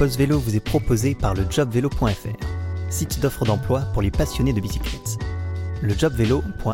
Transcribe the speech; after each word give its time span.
Pause 0.00 0.16
Vélo 0.16 0.38
vous 0.38 0.56
est 0.56 0.64
proposé 0.64 1.14
par 1.14 1.34
le 1.34 1.44
jobvélo.fr, 1.50 2.08
site 2.88 3.20
d'offres 3.20 3.44
d'emploi 3.44 3.82
pour 3.92 4.00
les 4.00 4.10
passionnés 4.10 4.54
de 4.54 4.60
bicyclette. 4.62 5.18
Le 5.82 5.92
jobvélo.fr. 5.92 6.72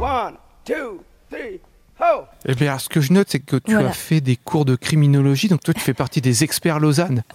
One, 0.00 0.34
two, 0.64 1.00
three, 1.32 1.58
ho! 1.98 2.26
Eh 2.46 2.54
bien, 2.54 2.78
ce 2.78 2.88
que 2.88 3.00
je 3.00 3.12
note, 3.12 3.26
c'est 3.28 3.40
que 3.40 3.56
tu 3.56 3.72
Voilà. 3.72 3.88
as 3.88 3.92
fait 3.92 4.20
des 4.20 4.36
cours 4.36 4.64
de 4.64 4.76
criminologie, 4.76 5.48
donc 5.48 5.64
toi, 5.64 5.74
tu 5.74 5.80
fais 5.80 5.94
partie 5.94 6.20
des 6.20 6.44
experts 6.44 6.78
Lausanne. 6.78 7.24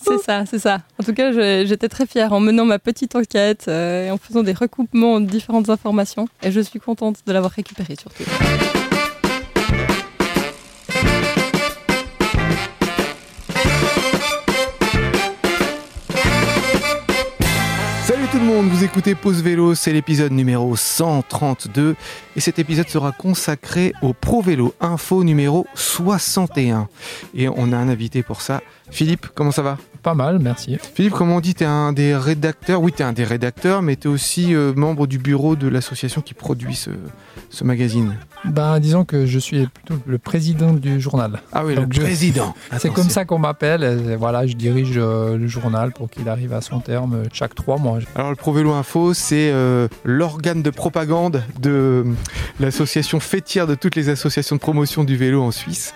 C'est 0.00 0.18
ça, 0.18 0.44
c'est 0.46 0.58
ça. 0.58 0.78
En 0.98 1.04
tout 1.04 1.12
cas, 1.12 1.32
j'étais 1.64 1.88
très 1.88 2.06
fière 2.06 2.32
en 2.32 2.40
menant 2.40 2.64
ma 2.64 2.78
petite 2.78 3.16
enquête 3.16 3.64
euh, 3.68 4.06
et 4.06 4.10
en 4.10 4.16
faisant 4.16 4.42
des 4.42 4.52
recoupements 4.52 5.20
de 5.20 5.26
différentes 5.26 5.68
informations. 5.70 6.28
Et 6.42 6.52
je 6.52 6.60
suis 6.60 6.78
contente 6.78 7.16
de 7.26 7.32
l'avoir 7.32 7.52
récupérée 7.52 7.96
surtout. 7.98 8.24
Monde, 18.62 18.70
vous 18.70 18.82
écoutez 18.82 19.14
Pause 19.14 19.40
Vélo, 19.40 19.76
c'est 19.76 19.92
l'épisode 19.92 20.32
numéro 20.32 20.74
132 20.74 21.94
et 22.34 22.40
cet 22.40 22.58
épisode 22.58 22.88
sera 22.88 23.12
consacré 23.12 23.92
au 24.02 24.12
Pro 24.12 24.42
Vélo 24.42 24.74
Info 24.80 25.22
numéro 25.22 25.66
61. 25.74 26.88
Et 27.34 27.48
on 27.48 27.72
a 27.72 27.76
un 27.76 27.88
invité 27.88 28.24
pour 28.24 28.42
ça. 28.42 28.60
Philippe, 28.90 29.28
comment 29.34 29.52
ça 29.52 29.62
va? 29.62 29.78
Pas 30.02 30.14
mal, 30.14 30.38
merci. 30.38 30.78
Philippe, 30.94 31.12
comment 31.14 31.36
on 31.36 31.40
dit 31.40 31.54
T'es 31.54 31.64
un 31.64 31.92
des 31.92 32.14
rédacteurs? 32.16 32.80
Oui, 32.80 32.92
t'es 32.92 33.02
un 33.04 33.12
des 33.12 33.24
rédacteurs, 33.24 33.82
mais 33.82 33.96
t'es 33.96 34.08
aussi 34.08 34.54
euh, 34.54 34.72
membre 34.74 35.06
du 35.06 35.18
bureau 35.18 35.56
de 35.56 35.68
l'association 35.68 36.20
qui 36.20 36.34
produit 36.34 36.74
ce, 36.76 36.90
ce 37.50 37.64
magazine. 37.64 38.16
Ben, 38.44 38.78
disons 38.78 39.04
que 39.04 39.26
je 39.26 39.38
suis 39.38 39.66
plutôt 39.66 39.94
le 40.06 40.18
président 40.18 40.72
du 40.72 41.00
journal. 41.00 41.40
Ah 41.52 41.64
oui, 41.64 41.74
Donc 41.74 41.88
le 41.88 41.94
je- 41.94 42.00
président. 42.00 42.54
C'est 42.78 42.92
comme 42.92 43.10
ça 43.10 43.24
qu'on 43.24 43.38
m'appelle. 43.38 44.16
Voilà, 44.18 44.46
je 44.46 44.54
dirige 44.54 44.92
euh, 44.96 45.36
le 45.36 45.46
journal 45.48 45.92
pour 45.92 46.08
qu'il 46.08 46.28
arrive 46.28 46.52
à 46.52 46.60
son 46.60 46.78
terme 46.80 47.14
euh, 47.14 47.24
chaque 47.32 47.54
trois 47.54 47.76
mois. 47.78 47.98
Alors 48.14 48.30
le 48.30 48.36
Pro 48.36 48.52
Vélo 48.52 48.72
Info, 48.72 49.12
c'est 49.14 49.50
euh, 49.52 49.88
l'organe 50.04 50.62
de 50.62 50.70
propagande 50.70 51.42
de 51.60 52.04
l'association 52.60 53.20
fêtière 53.20 53.66
de 53.66 53.74
toutes 53.74 53.96
les 53.96 54.08
associations 54.08 54.56
de 54.56 54.60
promotion 54.60 55.04
du 55.04 55.16
vélo 55.16 55.42
en 55.42 55.50
Suisse, 55.50 55.94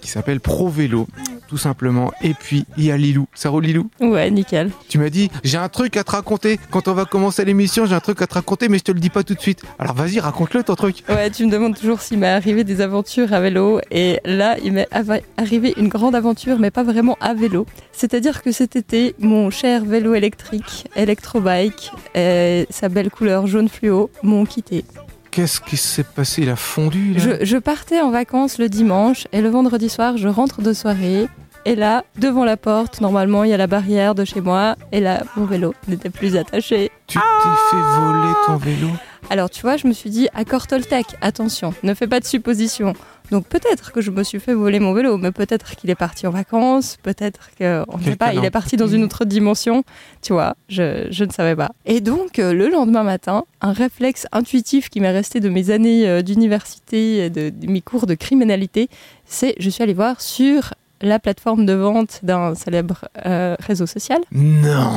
qui 0.00 0.08
s'appelle 0.10 0.40
Pro 0.40 0.68
Vélo, 0.68 1.06
tout 1.48 1.56
simplement. 1.58 2.12
Et 2.22 2.34
puis 2.34 2.66
il 2.76 2.84
y 2.84 2.90
a 2.90 2.96
Lilou. 2.96 3.26
Ça 3.44 3.50
roule 3.50 3.64
Lilou 3.64 3.90
Ouais, 4.00 4.30
nickel. 4.30 4.70
Tu 4.88 4.96
m'as 4.96 5.10
dit, 5.10 5.30
j'ai 5.42 5.58
un 5.58 5.68
truc 5.68 5.98
à 5.98 6.02
te 6.02 6.12
raconter. 6.12 6.58
Quand 6.70 6.88
on 6.88 6.94
va 6.94 7.04
commencer 7.04 7.44
l'émission, 7.44 7.84
j'ai 7.84 7.94
un 7.94 8.00
truc 8.00 8.22
à 8.22 8.26
te 8.26 8.32
raconter, 8.32 8.70
mais 8.70 8.78
je 8.78 8.84
te 8.84 8.90
le 8.90 8.98
dis 9.00 9.10
pas 9.10 9.22
tout 9.22 9.34
de 9.34 9.40
suite. 9.40 9.60
Alors 9.78 9.94
vas-y, 9.94 10.18
raconte-le 10.18 10.62
ton 10.62 10.74
truc. 10.76 11.04
Ouais, 11.10 11.28
tu 11.28 11.44
me 11.44 11.50
demandes 11.50 11.76
toujours 11.78 12.00
s'il 12.00 12.20
m'est 12.20 12.26
arrivé 12.30 12.64
des 12.64 12.80
aventures 12.80 13.34
à 13.34 13.40
vélo. 13.40 13.82
Et 13.90 14.18
là, 14.24 14.56
il 14.64 14.72
m'est 14.72 14.88
arrivé 15.36 15.74
une 15.76 15.88
grande 15.88 16.14
aventure, 16.14 16.58
mais 16.58 16.70
pas 16.70 16.84
vraiment 16.84 17.18
à 17.20 17.34
vélo. 17.34 17.66
C'est-à-dire 17.92 18.42
que 18.42 18.50
cet 18.50 18.76
été, 18.76 19.14
mon 19.18 19.50
cher 19.50 19.84
vélo 19.84 20.14
électrique, 20.14 20.86
Electrobike, 20.96 21.90
et 22.14 22.66
sa 22.70 22.88
belle 22.88 23.10
couleur 23.10 23.46
jaune 23.46 23.68
fluo, 23.68 24.08
m'ont 24.22 24.46
quitté. 24.46 24.86
Qu'est-ce 25.30 25.60
qui 25.60 25.76
s'est 25.76 26.04
passé? 26.04 26.44
Il 26.44 26.48
a 26.48 26.56
fondu 26.56 27.12
là? 27.12 27.18
Je, 27.20 27.44
je 27.44 27.56
partais 27.58 28.00
en 28.00 28.10
vacances 28.10 28.56
le 28.56 28.70
dimanche 28.70 29.26
et 29.32 29.42
le 29.42 29.50
vendredi 29.50 29.90
soir, 29.90 30.16
je 30.16 30.28
rentre 30.28 30.62
de 30.62 30.72
soirée. 30.72 31.26
Et 31.66 31.76
là, 31.76 32.04
devant 32.18 32.44
la 32.44 32.58
porte, 32.58 33.00
normalement, 33.00 33.42
il 33.42 33.50
y 33.50 33.54
a 33.54 33.56
la 33.56 33.66
barrière 33.66 34.14
de 34.14 34.26
chez 34.26 34.42
moi. 34.42 34.76
Et 34.92 35.00
là, 35.00 35.22
mon 35.34 35.46
vélo 35.46 35.72
n'était 35.88 36.10
plus 36.10 36.36
attaché. 36.36 36.90
Tu 37.06 37.18
t'es 37.18 37.48
fait 37.70 38.00
voler 38.00 38.34
ton 38.46 38.56
vélo 38.56 38.88
Alors, 39.30 39.48
tu 39.48 39.62
vois, 39.62 39.78
je 39.78 39.86
me 39.86 39.94
suis 39.94 40.10
dit, 40.10 40.28
accord 40.34 40.66
Toltec, 40.66 41.06
attention, 41.22 41.72
ne 41.82 41.94
fais 41.94 42.06
pas 42.06 42.20
de 42.20 42.26
suppositions. 42.26 42.92
Donc, 43.30 43.46
peut-être 43.46 43.92
que 43.92 44.02
je 44.02 44.10
me 44.10 44.22
suis 44.24 44.40
fait 44.40 44.52
voler 44.52 44.78
mon 44.78 44.92
vélo, 44.92 45.16
mais 45.16 45.32
peut-être 45.32 45.74
qu'il 45.76 45.88
est 45.88 45.94
parti 45.94 46.26
en 46.26 46.30
vacances, 46.30 46.98
peut-être 47.02 47.48
que, 47.58 47.82
on 47.88 47.96
ne 47.96 48.02
sait 48.02 48.16
pas, 48.16 48.34
il 48.34 48.44
est 48.44 48.50
parti 48.50 48.76
dans 48.76 48.86
une 48.86 49.02
autre 49.02 49.24
dimension. 49.24 49.84
Tu 50.20 50.34
vois, 50.34 50.56
je, 50.68 51.06
je 51.10 51.24
ne 51.24 51.30
savais 51.30 51.56
pas. 51.56 51.70
Et 51.86 52.02
donc, 52.02 52.38
euh, 52.38 52.52
le 52.52 52.68
lendemain 52.68 53.04
matin, 53.04 53.44
un 53.62 53.72
réflexe 53.72 54.26
intuitif 54.32 54.90
qui 54.90 55.00
m'est 55.00 55.10
resté 55.10 55.40
de 55.40 55.48
mes 55.48 55.70
années 55.70 56.06
euh, 56.06 56.20
d'université, 56.20 57.30
de, 57.30 57.48
de 57.48 57.66
mes 57.66 57.80
cours 57.80 58.06
de 58.06 58.12
criminalité, 58.14 58.90
c'est 59.24 59.54
je 59.58 59.70
suis 59.70 59.82
allée 59.82 59.94
voir 59.94 60.20
sur 60.20 60.74
la 61.04 61.18
plateforme 61.18 61.66
de 61.66 61.72
vente 61.74 62.20
d'un 62.22 62.54
célèbre 62.54 63.04
euh, 63.26 63.56
réseau 63.60 63.86
social. 63.86 64.18
Non 64.32 64.90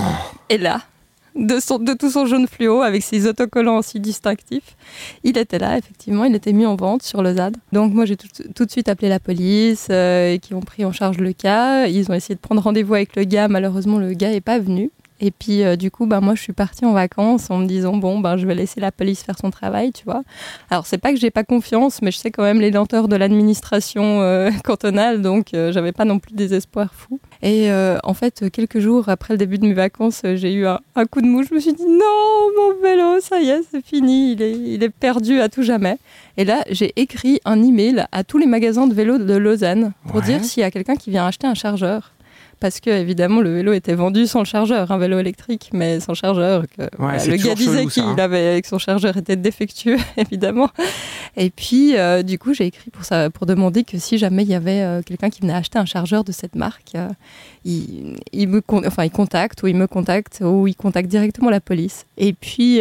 Et 0.50 0.58
là, 0.58 0.82
de, 1.36 1.60
son- 1.60 1.78
de 1.80 1.94
tout 1.94 2.10
son 2.10 2.26
jaune 2.26 2.48
fluo, 2.48 2.82
avec 2.82 3.04
ses 3.04 3.28
autocollants 3.28 3.82
si 3.84 4.00
distinctifs, 4.00 4.76
il 5.24 5.38
était 5.38 5.60
là, 5.60 5.78
effectivement, 5.78 6.24
il 6.26 6.34
était 6.34 6.52
mis 6.54 6.66
en 6.66 6.76
vente 6.76 7.04
sur 7.04 7.22
le 7.22 7.36
ZAD. 7.36 7.58
Donc 7.72 7.94
moi, 7.94 8.06
j'ai 8.06 8.18
tout, 8.18 8.28
tout 8.56 8.66
de 8.66 8.72
suite 8.72 8.90
appelé 8.90 9.08
la 9.10 9.20
police, 9.20 9.88
euh, 9.92 10.38
qui 10.38 10.54
ont 10.56 10.62
pris 10.62 10.84
en 10.84 10.92
charge 10.92 11.18
le 11.20 11.34
cas. 11.34 11.86
Ils 11.88 12.10
ont 12.10 12.14
essayé 12.16 12.34
de 12.36 12.40
prendre 12.40 12.62
rendez-vous 12.62 12.96
avec 12.96 13.16
le 13.16 13.24
gars. 13.24 13.48
Malheureusement, 13.48 14.00
le 14.00 14.14
gars 14.14 14.30
n'est 14.32 14.42
pas 14.42 14.58
venu. 14.58 14.90
Et 15.20 15.32
puis, 15.32 15.64
euh, 15.64 15.76
du 15.76 15.90
coup, 15.90 16.06
bah, 16.06 16.22
moi, 16.22 16.36
je 16.36 16.42
suis 16.44 16.54
partie 16.54 16.86
en 16.86 16.94
vacances 16.94 17.50
en 17.50 17.58
me 17.58 17.66
disant, 17.66 17.98
bon, 17.98 18.20
ben, 18.20 18.38
je 18.38 18.46
vais 18.46 18.54
laisser 18.54 18.80
la 18.80 18.92
police 18.92 19.24
faire 19.24 19.38
son 19.38 19.50
travail, 19.50 19.92
tu 19.92 20.04
vois. 20.06 20.22
Alors, 20.70 20.86
c'est 20.86 20.98
pas 21.00 21.12
que 21.12 21.18
j'ai 21.20 21.32
pas 21.32 21.44
confiance, 21.44 22.02
mais 22.02 22.12
je 22.12 22.18
sais 22.18 22.30
quand 22.32 22.44
même 22.44 22.62
les 22.62 22.70
lenteurs 22.72 23.08
de 23.08 23.16
l'administration 23.16 24.22
euh, 24.22 24.52
cantonale, 24.64 25.22
donc 25.22 25.54
euh, 25.54 25.72
j'avais 25.72 25.92
pas 25.92 26.06
non 26.06 26.20
plus 26.20 26.34
des 26.36 26.54
espoirs 26.54 26.94
fous. 26.94 27.20
Et 27.44 27.70
en 28.04 28.14
fait, 28.16 28.50
quelques 28.52 28.80
jours 28.80 29.10
après 29.10 29.36
le 29.36 29.38
début 29.38 29.60
de 29.60 29.66
mes 29.68 29.74
vacances, 29.76 30.22
j'ai 30.24 30.54
eu 30.54 30.66
un, 30.66 30.80
un 30.96 31.06
coup 31.06 31.22
de 31.22 31.28
mou. 31.28 31.44
Je 31.44 31.54
me 31.54 31.60
suis 31.60 31.74
dit, 31.74 31.86
non, 31.86 32.50
mon 32.58 32.82
vélo, 32.82 33.20
ça 33.22 33.40
y 33.40 33.50
est, 33.50 33.62
c'est 33.70 33.86
fini, 33.86 34.32
il 34.34 34.42
est, 34.42 34.54
il 34.54 34.82
est 34.82 34.90
perdu 34.90 35.40
à 35.40 35.48
tout 35.48 35.62
jamais. 35.62 35.98
Et 36.38 36.46
là, 36.46 36.64
j'ai 36.72 36.94
écrit 36.96 37.40
un 37.46 37.62
email 37.64 38.06
à 38.12 38.24
tous 38.24 38.40
les 38.40 38.48
magasins 38.48 38.88
de 38.88 38.94
vélos 38.96 39.20
de 39.20 39.36
Lausanne 39.36 39.94
pour 40.08 40.16
Ouais. 40.18 40.22
dire 40.24 40.44
s'il 40.44 40.62
y 40.62 40.64
a 40.64 40.72
quelqu'un 40.72 40.96
qui 40.96 41.12
vient 41.12 41.28
acheter 41.28 41.46
un 41.46 41.54
chargeur. 41.54 42.12
Parce 42.60 42.80
que 42.80 42.90
évidemment 42.90 43.42
le 43.42 43.54
vélo 43.54 43.72
était 43.74 43.94
vendu 43.94 44.26
sans 44.26 44.40
le 44.40 44.46
chargeur, 44.46 44.92
un 44.92 44.98
vélo 44.98 45.20
électrique, 45.20 45.70
mais 45.74 46.00
sans 46.00 46.16
chargeur. 46.16 46.64
Que, 46.76 46.90
voilà, 46.98 47.20
c'est 47.20 47.30
le 47.30 47.38
gars 47.38 47.54
disait 47.54 47.84
ça, 47.84 47.90
qu'il 47.90 48.04
hein. 48.04 48.16
avait 48.18 48.60
que 48.64 48.68
son 48.68 48.80
chargeur 48.80 49.16
était 49.16 49.36
défectueux, 49.36 49.98
évidemment. 50.18 50.70
Et 51.36 51.52
puis 51.52 51.96
euh, 51.96 52.24
du 52.24 52.40
coup 52.40 52.56
j'ai 52.56 52.66
écrit 52.66 52.90
pour 52.90 53.06
ça, 53.06 53.30
pour 53.30 53.46
demander 53.46 53.84
que 53.84 54.00
si 54.00 54.18
jamais 54.18 54.42
il 54.42 54.50
y 54.50 54.56
avait 54.56 54.82
euh, 54.82 55.02
quelqu'un 55.04 55.30
qui 55.30 55.42
venait 55.42 55.54
acheter 55.54 55.78
un 55.78 55.86
chargeur 55.86 56.24
de 56.24 56.32
cette 56.32 56.56
marque, 56.56 56.96
euh, 56.96 57.10
il, 57.64 58.18
il 58.32 58.48
me 58.48 58.62
con- 58.62 58.82
enfin 58.88 59.04
il 59.04 59.12
contacte 59.12 59.62
ou 59.62 59.68
il 59.68 59.76
me 59.76 59.86
contacte 59.86 60.42
ou 60.44 60.66
il 60.66 60.76
contacte 60.76 61.10
directement 61.10 61.52
la 61.52 61.62
police. 61.62 62.06
Et 62.18 62.34
puis 62.34 62.78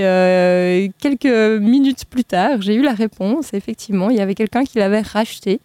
quelques 0.98 1.60
minutes 1.60 2.06
plus 2.06 2.24
tard 2.24 2.62
j'ai 2.62 2.74
eu 2.74 2.82
la 2.82 2.94
réponse. 2.94 3.52
Effectivement 3.52 4.08
il 4.08 4.16
y 4.16 4.20
avait 4.20 4.34
quelqu'un 4.34 4.64
qui 4.64 4.78
l'avait 4.78 5.02
racheté 5.02 5.60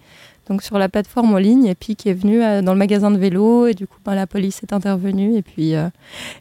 donc 0.52 0.64
sur 0.64 0.78
la 0.78 0.90
plateforme 0.90 1.34
en 1.34 1.38
ligne 1.38 1.66
et 1.66 1.76
puis 1.76 1.96
qui 1.96 2.10
est 2.10 2.14
venu 2.14 2.44
euh, 2.44 2.62
dans 2.62 2.74
le 2.74 2.78
magasin 2.78 3.10
de 3.10 3.18
vélo 3.18 3.68
et 3.68 3.74
du 3.74 3.88
coup 3.88 3.96
ben, 4.04 4.16
la 4.16 4.28
police 4.28 4.62
est 4.64 4.74
intervenue 4.74 5.38
et 5.38 5.42
puis 5.42 5.76
euh, 5.76 5.88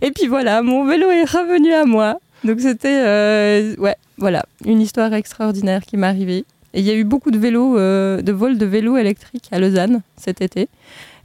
et 0.01 0.11
puis 0.11 0.27
voilà 0.27 0.63
mon 0.63 0.85
vélo 0.85 1.09
est 1.11 1.31
revenu 1.31 1.73
à 1.73 1.85
moi. 1.85 2.19
Donc 2.43 2.59
c'était 2.59 3.03
euh, 3.07 3.77
voilà 4.19 4.45
une 4.65 4.81
histoire 4.81 5.15
extraordinaire 5.15 5.83
qui 5.87 5.97
m'est 5.97 6.09
arrivée. 6.09 6.45
Et 6.75 6.81
il 6.81 6.85
y 6.85 6.91
a 6.91 6.95
eu 6.95 7.05
beaucoup 7.05 7.31
de 7.31 7.39
vélos 7.39 7.77
de 7.77 8.33
vols 8.33 8.59
de 8.59 8.67
vélos 8.67 8.97
électriques 8.97 9.49
à 9.53 9.61
Lausanne 9.61 10.03
cet 10.17 10.41
été 10.41 10.69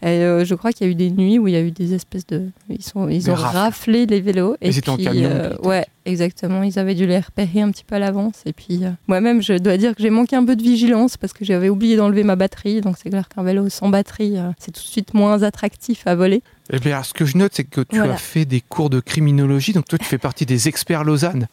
et 0.02 0.08
euh, 0.08 0.46
je 0.46 0.56
crois 0.56 0.72
qu'il 0.72 0.86
y 0.86 0.90
a 0.90 0.92
eu 0.92 0.96
des 0.96 1.10
nuits 1.12 1.40
où 1.40 1.48
il 1.48 1.54
y 1.54 1.58
a 1.58 1.62
eu 1.62 1.72
des 1.72 1.94
espèces 1.94 2.26
de 2.28 2.50
ils 2.70 2.84
sont 2.84 3.08
ils 3.10 3.24
Des 3.24 3.30
ont 3.30 3.36
rafles. 3.36 3.58
raflé 3.58 4.06
les 4.06 4.22
vélos 4.22 4.56
et 4.62 4.70
Ils 4.70 4.78
étaient 4.78 4.90
en 4.90 4.96
puis, 4.96 5.06
camion, 5.06 5.30
euh, 5.32 5.56
ouais 5.64 5.86
exactement 6.06 6.62
ils 6.64 6.78
avaient 6.78 6.94
dû 6.96 7.06
les 7.08 7.20
repérer 7.20 7.62
un 7.62 7.72
petit 7.72 7.84
peu 7.84 7.96
à 7.96 8.00
l'avance 8.00 8.36
et 8.46 8.54
puis 8.54 8.82
euh, 8.84 8.90
moi-même 9.08 9.42
je 9.42 9.54
dois 9.54 9.78
dire 9.78 9.96
que 9.96 10.02
j'ai 10.04 10.10
manqué 10.12 10.36
un 10.36 10.46
peu 10.46 10.56
de 10.56 10.62
vigilance 10.62 11.18
parce 11.18 11.34
que 11.34 11.44
j'avais 11.46 11.70
oublié 11.70 11.96
d'enlever 11.96 12.24
ma 12.24 12.36
batterie 12.36 12.82
donc 12.82 12.96
c'est 13.02 13.10
clair 13.10 13.28
qu'un 13.28 13.44
vélo 13.44 13.70
sans 13.70 13.90
batterie 13.90 14.38
euh, 14.38 14.50
c'est 14.60 14.72
tout 14.72 14.82
de 14.82 14.88
suite 14.88 15.14
moins 15.14 15.42
attractif 15.44 16.06
à 16.06 16.14
voler 16.16 16.42
Eh 16.72 16.80
bien, 16.80 17.02
ce 17.04 17.14
que 17.14 17.26
je 17.26 17.38
note, 17.38 17.52
c'est 17.54 17.64
que 17.64 17.82
tu 17.82 17.98
Voilà. 17.98 18.14
as 18.14 18.18
fait 18.18 18.46
des 18.46 18.60
cours 18.62 18.90
de 18.90 19.00
criminologie, 19.00 19.72
donc 19.74 19.86
toi, 19.88 20.00
tu 20.00 20.06
fais 20.06 20.18
partie 20.18 20.46
des 20.48 20.68
experts 20.68 21.04
Lausanne. 21.04 21.48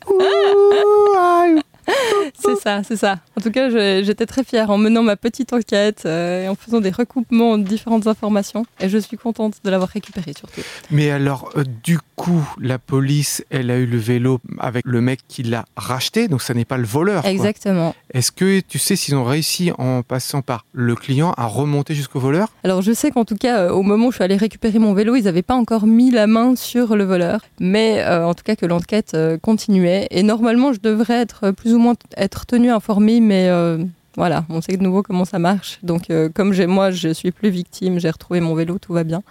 C'est 2.38 2.56
ça, 2.56 2.82
c'est 2.82 2.96
ça. 2.96 3.18
En 3.36 3.40
tout 3.40 3.50
cas, 3.50 3.70
j'étais 4.02 4.26
très 4.26 4.44
fière 4.44 4.70
en 4.70 4.78
menant 4.78 5.02
ma 5.02 5.16
petite 5.16 5.52
enquête 5.52 6.02
euh, 6.06 6.44
et 6.44 6.48
en 6.48 6.54
faisant 6.54 6.80
des 6.80 6.90
recoupements 6.90 7.58
de 7.58 7.64
différentes 7.64 8.06
informations. 8.06 8.66
Et 8.80 8.88
je 8.88 8.98
suis 8.98 9.16
contente 9.16 9.54
de 9.64 9.70
l'avoir 9.70 9.90
récupérée 9.90 10.32
surtout. 10.36 10.62
Mais 10.90 11.10
alors, 11.10 11.50
euh, 11.56 11.64
du 11.84 11.98
coup, 12.16 12.46
la 12.60 12.78
police, 12.78 13.44
elle 13.50 13.70
a 13.70 13.78
eu 13.78 13.86
le 13.86 13.98
vélo 13.98 14.40
avec 14.58 14.84
le 14.86 15.00
mec 15.00 15.20
qui 15.28 15.42
l'a 15.42 15.64
racheté, 15.76 16.28
donc 16.28 16.42
ça 16.42 16.54
n'est 16.54 16.64
pas 16.64 16.78
le 16.78 16.86
voleur. 16.86 17.24
Exactement. 17.26 17.94
Est-ce 18.12 18.32
que 18.32 18.60
tu 18.60 18.78
sais 18.78 18.96
s'ils 18.96 19.14
ont 19.14 19.24
réussi 19.24 19.72
en 19.78 20.02
passant 20.02 20.42
par 20.42 20.64
le 20.72 20.94
client 20.94 21.32
à 21.36 21.46
remonter 21.46 21.94
jusqu'au 21.94 22.20
voleur? 22.20 22.48
Alors 22.64 22.82
je 22.82 22.92
sais 22.92 23.10
qu'en 23.10 23.24
tout 23.24 23.36
cas, 23.36 23.60
euh, 23.60 23.70
au 23.70 23.82
moment 23.82 24.06
où 24.06 24.10
je 24.10 24.16
suis 24.16 24.24
allée 24.24 24.36
récupérer 24.36 24.78
mon 24.78 24.94
vélo, 24.94 25.16
ils 25.16 25.24
n'avaient 25.24 25.42
pas 25.42 25.54
encore 25.54 25.86
mis 25.86 26.10
la 26.10 26.26
main 26.26 26.56
sur 26.56 26.96
le 26.96 27.04
voleur. 27.04 27.40
Mais 27.60 28.04
en 28.04 28.34
tout 28.34 28.44
cas 28.44 28.56
que 28.56 28.66
l'enquête 28.66 29.16
continuait. 29.42 30.08
Et 30.10 30.22
normalement, 30.22 30.72
je 30.72 30.80
devrais 30.80 31.20
être 31.20 31.50
plus 31.50 31.72
ou 31.74 31.78
moins 31.78 31.94
être 32.22 32.46
tenue 32.46 32.70
informée, 32.70 33.20
mais 33.20 33.48
euh, 33.48 33.78
voilà, 34.16 34.44
on 34.48 34.60
sait 34.60 34.76
de 34.76 34.82
nouveau 34.82 35.02
comment 35.02 35.24
ça 35.24 35.38
marche. 35.38 35.78
Donc 35.82 36.10
euh, 36.10 36.28
comme 36.32 36.52
j'ai 36.52 36.66
moi, 36.66 36.90
je 36.90 37.08
suis 37.08 37.32
plus 37.32 37.50
victime, 37.50 37.98
j'ai 37.98 38.10
retrouvé 38.10 38.40
mon 38.40 38.54
vélo, 38.54 38.78
tout 38.78 38.92
va 38.92 39.04
bien. 39.04 39.22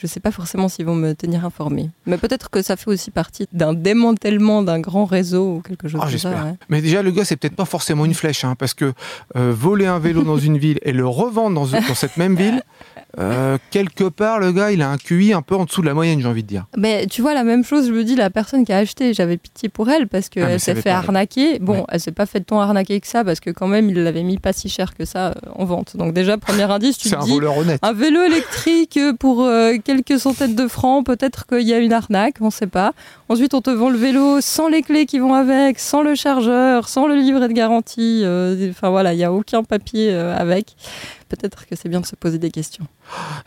Je 0.00 0.06
sais 0.06 0.20
pas 0.20 0.30
forcément 0.30 0.68
s'ils 0.68 0.86
vont 0.86 0.94
me 0.94 1.12
tenir 1.14 1.44
informé. 1.44 1.90
Mais 2.06 2.16
peut-être 2.16 2.48
que 2.50 2.62
ça 2.62 2.76
fait 2.76 2.88
aussi 2.88 3.10
partie 3.10 3.46
d'un 3.52 3.74
démantèlement 3.74 4.62
d'un 4.62 4.80
grand 4.80 5.04
réseau 5.04 5.56
ou 5.56 5.60
quelque 5.60 5.88
chose 5.88 6.00
Ah, 6.02 6.08
comme 6.08 6.18
ça. 6.18 6.30
ouais. 6.30 6.54
Mais 6.68 6.80
déjà, 6.80 7.02
le 7.02 7.10
gars, 7.10 7.24
c'est 7.24 7.36
peut-être 7.36 7.56
pas 7.56 7.64
forcément 7.64 8.04
une 8.04 8.14
flèche, 8.14 8.44
hein, 8.44 8.54
parce 8.58 8.74
que 8.74 8.92
euh, 9.36 9.52
voler 9.56 9.86
un 9.86 9.98
vélo 9.98 10.22
dans 10.22 10.38
une 10.38 10.58
ville 10.58 10.78
et 10.82 10.92
le 10.92 11.06
revendre 11.06 11.54
dans, 11.60 11.66
dans 11.80 11.94
cette 11.94 12.16
même 12.16 12.34
ville, 12.36 12.62
euh, 13.18 13.58
quelque 13.70 14.04
part, 14.04 14.38
le 14.38 14.52
gars, 14.52 14.70
il 14.70 14.82
a 14.82 14.90
un 14.90 14.96
QI 14.96 15.32
un 15.32 15.42
peu 15.42 15.56
en 15.56 15.64
dessous 15.64 15.80
de 15.82 15.86
la 15.86 15.94
moyenne, 15.94 16.20
j'ai 16.20 16.28
envie 16.28 16.42
de 16.42 16.48
dire. 16.48 16.66
Mais 16.76 17.06
tu 17.06 17.22
vois, 17.22 17.34
la 17.34 17.44
même 17.44 17.64
chose, 17.64 17.88
je 17.88 17.92
me 17.92 18.04
dis, 18.04 18.14
la 18.16 18.30
personne 18.30 18.64
qui 18.64 18.72
a 18.72 18.78
acheté, 18.78 19.12
j'avais 19.14 19.36
pitié 19.36 19.68
pour 19.68 19.90
elle 19.90 20.06
parce 20.08 20.26
Ah, 20.26 20.30
qu'elle 20.34 20.60
ça 20.60 20.74
s'est 20.74 20.80
fait 20.82 20.90
arnaquer. 20.90 21.58
Bon, 21.58 21.70
Ouais. 21.80 21.84
elle 21.88 22.00
s'est 22.00 22.12
pas 22.12 22.26
fait 22.26 22.40
tant 22.40 22.60
arnaquer 22.60 23.00
que 23.00 23.06
ça 23.06 23.24
parce 23.24 23.40
que 23.40 23.50
quand 23.50 23.66
même, 23.66 23.88
il 23.90 24.02
l'avait 24.02 24.22
mis 24.22 24.38
pas 24.38 24.52
si 24.52 24.68
cher 24.68 24.94
que 24.94 25.04
ça 25.04 25.28
euh, 25.28 25.32
en 25.54 25.64
vente. 25.64 25.96
Donc 25.96 26.14
déjà, 26.14 26.38
premier 26.38 26.62
indice, 26.62 26.98
tu 26.98 27.08
C'est 27.08 27.16
te 27.16 27.20
un 27.20 27.24
dis, 27.24 27.32
voleur 27.32 27.58
honnête. 27.58 27.80
un 27.82 27.92
vélo 27.92 28.22
électrique 28.22 28.98
pour 29.18 29.42
euh, 29.42 29.76
quelques 29.90 30.20
centaines 30.20 30.54
de 30.54 30.68
francs, 30.68 31.04
peut-être 31.04 31.46
qu'il 31.46 31.62
y 31.66 31.74
a 31.74 31.78
une 31.78 31.92
arnaque, 31.92 32.36
on 32.40 32.50
sait 32.50 32.68
pas. 32.68 32.92
Ensuite, 33.28 33.54
on 33.54 33.60
te 33.60 33.70
vend 33.70 33.90
le 33.90 33.98
vélo 33.98 34.40
sans 34.40 34.68
les 34.68 34.82
clés 34.82 35.04
qui 35.04 35.18
vont 35.18 35.34
avec, 35.34 35.80
sans 35.80 36.02
le 36.02 36.14
chargeur, 36.14 36.88
sans 36.88 37.08
le 37.08 37.16
livret 37.16 37.48
de 37.48 37.52
garantie. 37.52 38.22
euh, 38.24 38.70
Enfin 38.70 38.90
voilà, 38.90 39.12
il 39.12 39.16
n'y 39.16 39.24
a 39.24 39.32
aucun 39.32 39.64
papier 39.64 40.10
euh, 40.12 40.36
avec. 40.36 40.76
Peut-être 41.30 41.64
que 41.66 41.76
c'est 41.76 41.88
bien 41.88 42.00
de 42.00 42.06
se 42.06 42.16
poser 42.16 42.38
des 42.38 42.50
questions. 42.50 42.86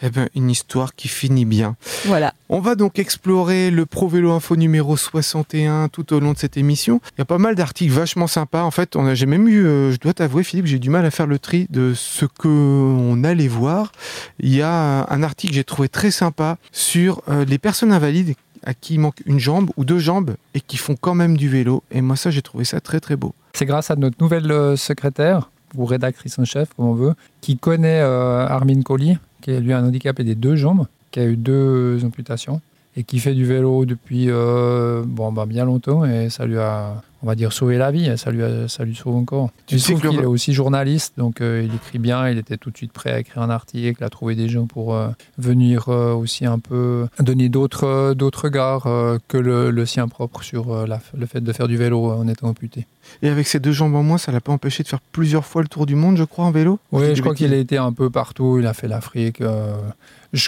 Eh 0.02 0.10
ben, 0.10 0.30
une 0.36 0.50
histoire 0.50 0.96
qui 0.96 1.10
finit 1.10 1.44
bien. 1.46 1.76
Voilà. 2.06 2.34
On 2.48 2.62
va 2.62 2.76
donc 2.76 2.98
explorer 2.98 3.70
le 3.72 3.86
Pro 3.86 4.08
Vélo 4.08 4.32
Info 4.32 4.56
numéro 4.56 4.96
61 4.98 5.90
tout 5.90 6.14
au 6.14 6.20
long 6.22 6.32
de 6.32 6.38
cette 6.38 6.56
émission. 6.56 7.02
Il 7.18 7.20
y 7.20 7.22
a 7.22 7.26
pas 7.26 7.38
mal 7.38 7.56
d'articles 7.56 7.94
vachement 7.94 8.28
sympas. 8.28 8.64
En 8.64 8.72
fait, 8.72 8.96
on 8.96 9.06
a- 9.06 9.16
j'ai 9.16 9.26
même 9.26 9.48
eu, 9.50 9.66
euh, 9.66 9.92
je 9.92 9.98
dois 10.00 10.14
t'avouer, 10.14 10.44
Philippe, 10.44 10.66
j'ai 10.66 10.78
eu 10.78 10.80
du 10.80 10.90
mal 10.90 11.06
à 11.06 11.12
faire 11.12 11.28
le 11.28 11.38
tri 11.40 11.68
de 11.70 11.94
ce 11.94 12.26
que 12.26 12.48
on 12.48 13.22
allait 13.26 13.50
voir. 13.50 13.92
Il 14.40 14.56
y 14.56 14.62
a 14.62 15.06
un 15.12 15.22
article 15.22 15.52
que 15.52 15.56
j'ai 15.58 15.64
trouvé 15.66 15.90
très 15.90 16.10
sympa 16.12 16.58
sur 16.72 17.22
euh, 17.28 17.44
les 17.44 17.58
personnes 17.58 17.92
invalides 17.92 18.36
à 18.66 18.74
qui 18.74 18.94
il 18.94 19.00
manque 19.02 19.22
une 19.26 19.40
jambe 19.40 19.72
ou 19.76 19.84
deux 19.84 20.00
jambes 20.00 20.36
et 20.54 20.62
qui 20.62 20.78
font 20.78 20.96
quand 20.96 21.16
même 21.16 21.36
du 21.36 21.50
vélo. 21.50 21.84
Et 21.92 22.00
moi, 22.02 22.16
ça, 22.16 22.32
j'ai 22.32 22.42
trouvé 22.42 22.64
ça 22.64 22.80
très 22.80 23.02
très 23.02 23.18
beau. 23.18 23.36
C'est 23.56 23.66
grâce 23.66 23.92
à 23.92 23.98
notre 23.98 24.16
nouvelle 24.22 24.50
euh, 24.52 24.78
secrétaire, 24.78 25.52
ou 25.76 25.86
rédactrice 25.86 26.38
en 26.40 26.46
chef, 26.46 26.70
comme 26.76 26.88
on 26.88 26.94
veut, 26.94 27.14
qui 27.42 27.58
connaît 27.58 28.02
euh, 28.02 28.46
Armin 28.48 28.82
Colli, 28.82 29.18
qui 29.42 29.52
a 29.52 29.60
lui 29.60 29.74
un 29.74 29.86
handicapé 29.86 30.24
des 30.24 30.36
deux 30.36 30.56
jambes, 30.56 30.88
qui 31.12 31.20
a 31.20 31.26
eu 31.26 31.36
deux 31.36 32.04
amputations, 32.06 32.62
et 32.96 33.04
qui 33.04 33.20
fait 33.20 33.34
du 33.34 33.46
vélo 33.46 33.86
depuis 33.86 34.30
euh, 34.30 35.04
bon, 35.06 35.32
bah, 35.32 35.46
bien 35.46 35.66
longtemps, 35.66 36.06
et 36.06 36.30
ça 36.30 36.46
lui 36.46 36.58
a, 36.58 37.02
on 37.24 37.28
va 37.28 37.36
dire, 37.36 37.54
sauvé 37.54 37.78
la 37.78 37.90
vie, 37.90 38.06
et 38.10 38.18
ça 38.18 38.30
lui, 38.32 38.44
a- 38.44 38.68
ça 38.68 38.84
lui 38.84 38.96
sauve 38.96 39.16
encore. 39.16 39.50
Tu 39.66 39.76
Il 39.76 39.82
sais 39.82 39.96
qu'il 39.96 40.20
est 40.20 40.26
aussi 40.26 40.54
journaliste, 40.54 41.14
donc 41.18 41.40
euh, 41.42 41.64
il 41.68 41.74
écrit 41.74 41.98
bien, 41.98 42.28
il 42.30 42.38
était 42.38 42.58
tout 42.58 42.70
de 42.70 42.78
suite 42.78 42.92
prêt 42.92 43.12
à 43.14 43.20
écrire 43.20 43.42
un 43.42 43.50
article, 43.50 44.04
à 44.04 44.10
trouver 44.10 44.36
des 44.36 44.50
gens 44.50 44.66
pour 44.68 44.94
euh, 44.94 45.08
venir 45.38 45.88
euh, 45.90 46.14
aussi 46.14 46.46
un 46.46 46.60
peu 46.60 47.08
donner 47.20 47.50
d'autres 47.50 48.14
d'autres 48.14 48.44
regards 48.44 48.88
que 49.30 49.38
le, 49.38 49.72
le 49.72 49.86
sien 49.86 50.08
propre 50.08 50.44
sur 50.44 50.86
la- 50.86 51.00
le 51.18 51.26
fait 51.26 51.42
de 51.42 51.54
faire 51.54 51.68
du 51.68 51.78
vélo 51.78 52.12
en 52.12 52.28
étant 52.28 52.50
amputé. 52.50 52.86
Et 53.22 53.30
avec 53.30 53.48
ces 53.48 53.60
deux 53.60 53.72
jambes 53.72 53.96
en 53.96 54.04
moins, 54.04 54.18
ça 54.18 54.32
l'a 54.32 54.42
pas 54.42 54.52
empêché 54.52 54.84
de 54.84 54.88
faire 54.90 55.02
plusieurs 55.12 55.46
fois 55.46 55.62
le 55.62 55.68
tour 55.68 55.86
du 55.86 55.96
monde, 55.96 56.18
je 56.18 56.24
crois, 56.24 56.46
en 56.46 56.52
vélo? 56.52 56.80
Oui, 56.92 57.08
dis 57.10 57.16
je 57.16 57.22
crois 57.22 57.36
qu'il 57.36 57.54
a 57.54 57.58
été 57.58 57.78
un 57.78 57.92
peu 57.94 58.10
partout. 58.10 58.58
Il 58.60 58.68
a 58.68 58.74
fait 58.74 58.88
l'Afrique. 58.88 59.42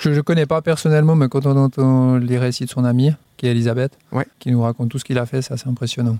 Que 0.02 0.14
je 0.14 0.22
connais 0.22 0.46
pas 0.46 0.62
personnellement, 0.62 1.16
mais 1.16 1.28
quand 1.30 1.46
on 1.46 1.56
entend 1.58 2.18
les 2.18 2.38
récits 2.38 2.66
de 2.66 2.70
son 2.70 2.86
amie, 2.86 3.12
qui 3.38 3.48
est 3.48 3.52
Elisabeth, 3.52 3.92
Ouais. 4.12 4.26
qui 4.40 4.52
nous 4.52 4.62
raconte 4.62 4.90
tout 4.90 4.98
ce 5.00 5.06
qu'il 5.06 5.18
a 5.20 5.26
fait, 5.26 5.42
c'est 5.42 5.54
assez 5.54 5.68
impressionnant. 5.70 6.18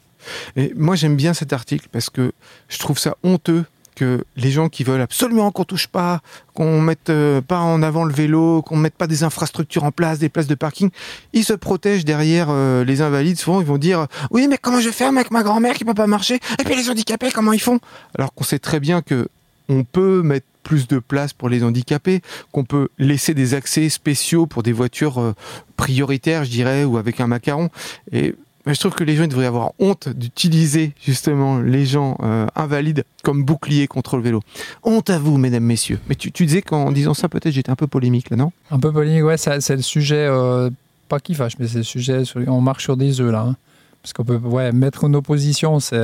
Et 0.56 0.74
moi, 0.76 0.96
j'aime 0.96 1.16
bien 1.16 1.34
cet 1.34 1.54
article 1.54 1.88
parce 1.92 2.10
que 2.10 2.32
je 2.70 2.78
trouve 2.80 3.00
ça 3.00 3.16
honteux 3.24 3.64
que 3.96 4.26
les 4.36 4.52
gens 4.52 4.68
qui 4.68 4.84
veulent 4.84 5.00
absolument 5.00 5.52
qu'on 5.52 5.64
touche 5.64 5.88
pas, 5.88 6.20
qu'on 6.54 6.82
mette 6.82 7.10
euh, 7.10 7.40
pas 7.40 7.60
en 7.60 7.82
avant 7.82 8.04
le 8.04 8.14
vélo, 8.14 8.62
qu'on 8.62 8.76
mette 8.76 8.96
pas 8.96 9.08
des 9.08 9.24
infrastructures 9.24 9.86
en 9.86 9.92
place, 9.92 10.20
des 10.20 10.28
places 10.28 10.48
de 10.48 10.56
parking, 10.56 10.90
ils 11.32 11.46
se 11.46 11.54
protègent 11.54 12.04
derrière 12.04 12.48
euh, 12.50 12.84
les 12.84 13.02
invalides. 13.02 13.38
Souvent, 13.40 13.62
ils 13.62 13.66
vont 13.66 13.78
dire 13.78 14.08
oui, 14.32 14.48
mais 14.50 14.58
comment 14.58 14.82
je 14.82 14.88
vais 14.88 14.92
faire 14.92 15.08
avec 15.08 15.32
ma 15.32 15.44
grand-mère 15.44 15.76
qui 15.76 15.86
peut 15.86 15.94
pas 15.94 16.08
marcher? 16.08 16.42
Et 16.60 16.64
puis 16.66 16.76
les 16.76 16.90
handicapés, 16.90 17.32
comment 17.34 17.54
ils 17.54 17.62
font? 17.62 17.80
Alors 18.18 18.34
qu'on 18.34 18.44
sait 18.44 18.60
très 18.60 18.82
bien 18.82 19.02
que 19.02 19.30
on 19.70 19.84
peut 19.84 20.22
mettre 20.22 20.46
plus 20.64 20.88
de 20.88 21.00
place 21.00 21.32
pour 21.32 21.48
les 21.48 21.64
handicapés, 21.64 22.22
qu'on 22.52 22.64
peut 22.64 22.90
laisser 22.98 23.34
des 23.34 23.54
accès 23.54 23.88
spéciaux 23.90 24.48
pour 24.48 24.64
des 24.64 24.74
voitures 24.74 25.20
euh, 25.20 25.34
prioritaires, 25.78 26.44
je 26.44 26.50
dirais, 26.50 26.84
ou 26.84 26.98
avec 26.98 27.20
un 27.22 27.28
macaron. 27.28 27.70
Et 28.12 28.36
mais 28.66 28.74
je 28.74 28.80
trouve 28.80 28.96
que 28.96 29.04
les 29.04 29.16
gens 29.16 29.28
devraient 29.28 29.46
avoir 29.46 29.74
honte 29.78 30.10
d'utiliser 30.10 30.94
justement 31.06 31.60
les 31.60 31.86
gens 31.86 32.18
euh, 32.24 32.48
invalides 32.56 33.04
comme 33.24 33.44
bouclier 33.44 33.88
contre 33.88 34.18
le 34.18 34.24
vélo. 34.24 34.42
Honte 34.84 35.10
à 35.12 35.20
vous, 35.20 35.38
mesdames, 35.38 35.64
messieurs. 35.64 36.00
Mais 36.10 36.16
tu, 36.16 36.32
disais 36.32 36.64
qu'en 36.64 36.92
disant 36.92 37.14
ça, 37.14 37.30
peut-être 37.30 37.54
j'étais 37.54 37.70
un 37.70 37.76
peu 37.76 37.88
polémique 37.88 38.32
là, 38.32 38.38
non? 38.38 38.52
Un 38.72 38.80
peu 38.80 38.92
polémique, 38.92 39.24
ouais, 39.24 39.38
c'est 39.38 39.76
le 39.76 39.82
sujet, 39.84 40.26
euh, 40.28 40.72
pas 41.10 41.20
qui 41.20 41.36
fâche, 41.36 41.54
mais 41.60 41.68
c'est 41.68 41.78
le 41.78 41.84
sujet, 41.84 42.24
on 42.48 42.62
marche 42.62 42.84
sur 42.84 42.98
des 42.98 43.22
œufs 43.22 43.32
là. 43.32 43.42
hein. 43.42 43.56
Parce 44.02 44.14
qu'on 44.14 44.24
peut 44.24 44.40
mettre 44.72 45.04
en 45.06 45.14
opposition, 45.16 45.80
c'est. 45.80 45.98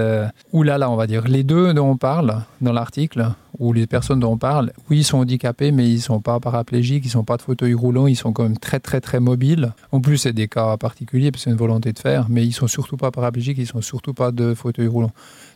Là, 0.53 0.89
on 0.89 0.95
va 0.95 1.05
dire. 1.05 1.27
Les 1.27 1.43
deux 1.43 1.71
dont 1.75 1.91
on 1.91 1.97
parle 1.97 2.41
dans 2.59 2.73
l'article, 2.73 3.29
ou 3.61 3.73
les 3.73 3.85
personnes 3.85 4.19
dont 4.19 4.31
on 4.33 4.37
parle, 4.37 4.73
oui, 4.89 4.97
ils 4.97 5.03
sont 5.03 5.19
handicapés, 5.19 5.71
mais 5.71 5.87
ils 5.87 6.01
sont 6.01 6.19
pas 6.19 6.39
paraplégiques, 6.39 7.05
ils 7.05 7.09
sont 7.09 7.23
pas 7.23 7.37
de 7.37 7.43
fauteuil 7.43 7.75
roulant, 7.75 8.07
ils 8.07 8.15
sont 8.15 8.33
quand 8.33 8.41
même 8.41 8.57
très 8.57 8.79
très 8.79 8.99
très 9.01 9.19
mobiles. 9.19 9.73
En 9.91 10.01
plus, 10.01 10.17
c'est 10.17 10.33
des 10.33 10.47
cas 10.47 10.75
particuliers, 10.77 11.31
parce 11.31 11.43
que 11.43 11.49
c'est 11.49 11.51
une 11.51 11.57
volonté 11.59 11.93
de 11.93 11.99
faire, 11.99 12.25
mais 12.27 12.43
ils 12.43 12.53
sont 12.53 12.65
surtout 12.65 12.97
pas 12.97 13.11
paraplégiques, 13.11 13.59
ils 13.59 13.67
sont 13.67 13.81
surtout 13.81 14.15
pas 14.15 14.31
de 14.31 14.55
fauteuil 14.55 14.87
roulant. 14.87 15.11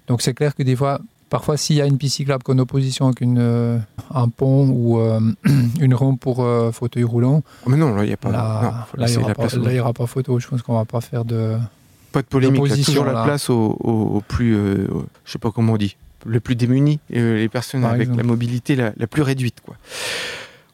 Donc 0.07 0.21
c'est 0.21 0.35
clair 0.35 0.53
que 0.53 0.61
des 0.61 0.75
fois, 0.75 0.99
parfois, 1.31 1.57
s'il 1.57 1.77
y 1.77 1.81
a 1.81 1.87
une 1.87 1.97
piste 1.97 2.17
cyclable 2.17 2.43
qu'en 2.43 2.59
opposition 2.59 3.07
avec 3.07 3.21
une, 3.21 3.39
euh, 3.39 3.79
un 4.13 4.29
pont 4.29 4.69
ou 4.69 4.99
euh, 4.99 5.19
une 5.81 5.95
rampe 5.95 6.19
pour 6.19 6.43
euh, 6.43 6.71
fauteuil 6.71 7.03
roulant, 7.03 7.41
Mais 7.65 7.75
non, 7.75 7.95
là, 7.95 8.03
il 8.03 8.07
n'y 8.07 8.13
a 8.13 8.17
pas, 8.17 8.29
Là, 8.29 8.61
non, 8.63 8.71
faut 8.91 8.97
là, 8.97 9.07
il 9.07 9.11
n'y 9.11 9.17
aura, 9.17 9.29
la 9.29 9.33
pas- 9.33 10.01
aura 10.03 10.07
photo. 10.07 10.39
Je 10.39 10.47
pense 10.47 10.61
qu'on 10.61 10.75
va 10.75 10.85
pas 10.85 11.01
faire 11.01 11.25
de. 11.25 11.57
pas 12.11 12.21
de 12.21 12.27
polémique. 12.27 12.67
là, 12.67 12.75
toujours 12.83 13.05
la 13.05 13.23
place 13.23 13.49
aux, 13.49 13.75
aux 13.79 14.21
plus, 14.27 14.53
je 14.53 15.31
sais 15.31 15.39
pas 15.39 15.49
comment 15.49 15.73
on 15.73 15.77
dit, 15.77 15.95
les 16.25 16.39
plus 16.39 16.55
démunis, 16.55 16.99
et, 17.09 17.19
euh, 17.19 17.35
les 17.37 17.49
personnes 17.49 17.81
Par 17.81 17.91
avec 17.91 18.03
exemple. 18.03 18.17
la 18.21 18.23
mobilité 18.27 18.75
la, 18.75 18.93
la 18.97 19.07
plus 19.07 19.21
réduite, 19.21 19.61
quoi. 19.61 19.75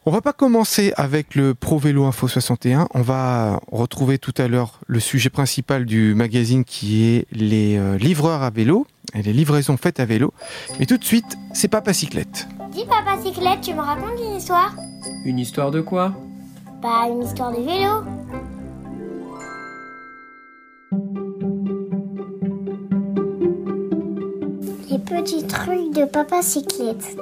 On 0.04 0.10
va 0.12 0.22
pas 0.22 0.34
commencer 0.34 0.94
avec 0.98 1.36
le 1.36 1.54
Pro 1.54 1.78
Vélo 1.78 2.06
Info 2.06 2.28
61. 2.28 2.88
On 2.96 3.02
va 3.04 3.62
retrouver 3.72 4.18
tout 4.18 4.34
à 4.40 4.48
l'heure 4.48 4.80
le 4.88 5.00
sujet 5.00 5.30
principal 5.30 5.86
du 5.86 6.16
magazine 6.16 6.64
qui 6.64 7.04
est 7.04 7.28
les 7.32 7.78
euh, 7.78 8.00
livreurs 8.00 8.42
à 8.42 8.50
vélo 8.50 8.88
et 9.14 9.22
les 9.22 9.32
livraisons 9.32 9.78
faites 9.78 10.00
à 10.00 10.06
vélo. 10.06 10.34
Mais 10.80 10.88
tout 10.88 10.98
de 10.98 11.04
suite, 11.04 11.38
c'est 11.54 11.68
Papa 11.68 11.94
Cyclette. 11.94 12.48
Dis 12.72 12.86
papa 12.86 13.22
cyclette, 13.22 13.62
tu 13.62 13.74
me 13.74 13.82
racontes 13.82 14.18
une 14.18 14.38
histoire? 14.38 14.74
Une 15.26 15.38
histoire 15.38 15.70
de 15.72 15.82
quoi? 15.82 16.16
Bah 16.82 17.06
une 17.10 17.22
histoire 17.22 17.52
de 17.52 17.58
vélo. 17.58 18.04
Les 25.12 25.22
petits 25.22 25.46
trucs 25.46 25.92
de 25.94 26.06
papa 26.06 26.42
cyclette. 26.42 27.18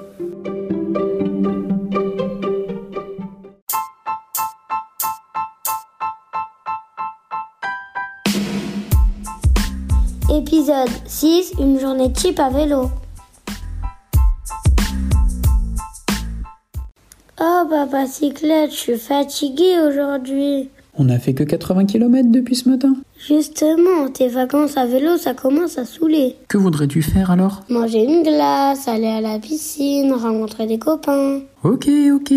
Épisode 10.32 10.90
6, 11.06 11.54
une 11.60 11.80
journée 11.80 12.14
cheap 12.16 12.40
à 12.40 12.50
vélo. 12.50 12.92
Oh 17.40 17.64
papa 17.70 18.06
cyclette, 18.08 18.72
je 18.72 18.78
suis 18.78 19.00
fatiguée 19.00 19.80
aujourd'hui. 19.80 20.70
On 21.02 21.06
n'a 21.06 21.18
fait 21.18 21.34
que 21.34 21.44
80 21.46 21.86
km 21.86 22.30
depuis 22.30 22.56
ce 22.56 22.68
matin. 22.68 22.94
Justement, 23.26 24.10
tes 24.14 24.28
vacances 24.28 24.76
à 24.76 24.86
vélo, 24.86 25.16
ça 25.16 25.34
commence 25.34 25.78
à 25.78 25.86
saouler. 25.86 26.36
Que 26.50 26.58
voudrais-tu 26.58 27.02
faire 27.02 27.32
alors? 27.32 27.62
Manger 27.70 28.04
une 28.04 28.22
glace, 28.22 28.86
aller 28.90 29.08
à 29.08 29.22
la 29.22 29.40
piscine, 29.40 30.12
rencontrer 30.12 30.68
des 30.68 30.78
copains. 30.78 31.40
Ok, 31.64 31.90
ok. 32.14 32.34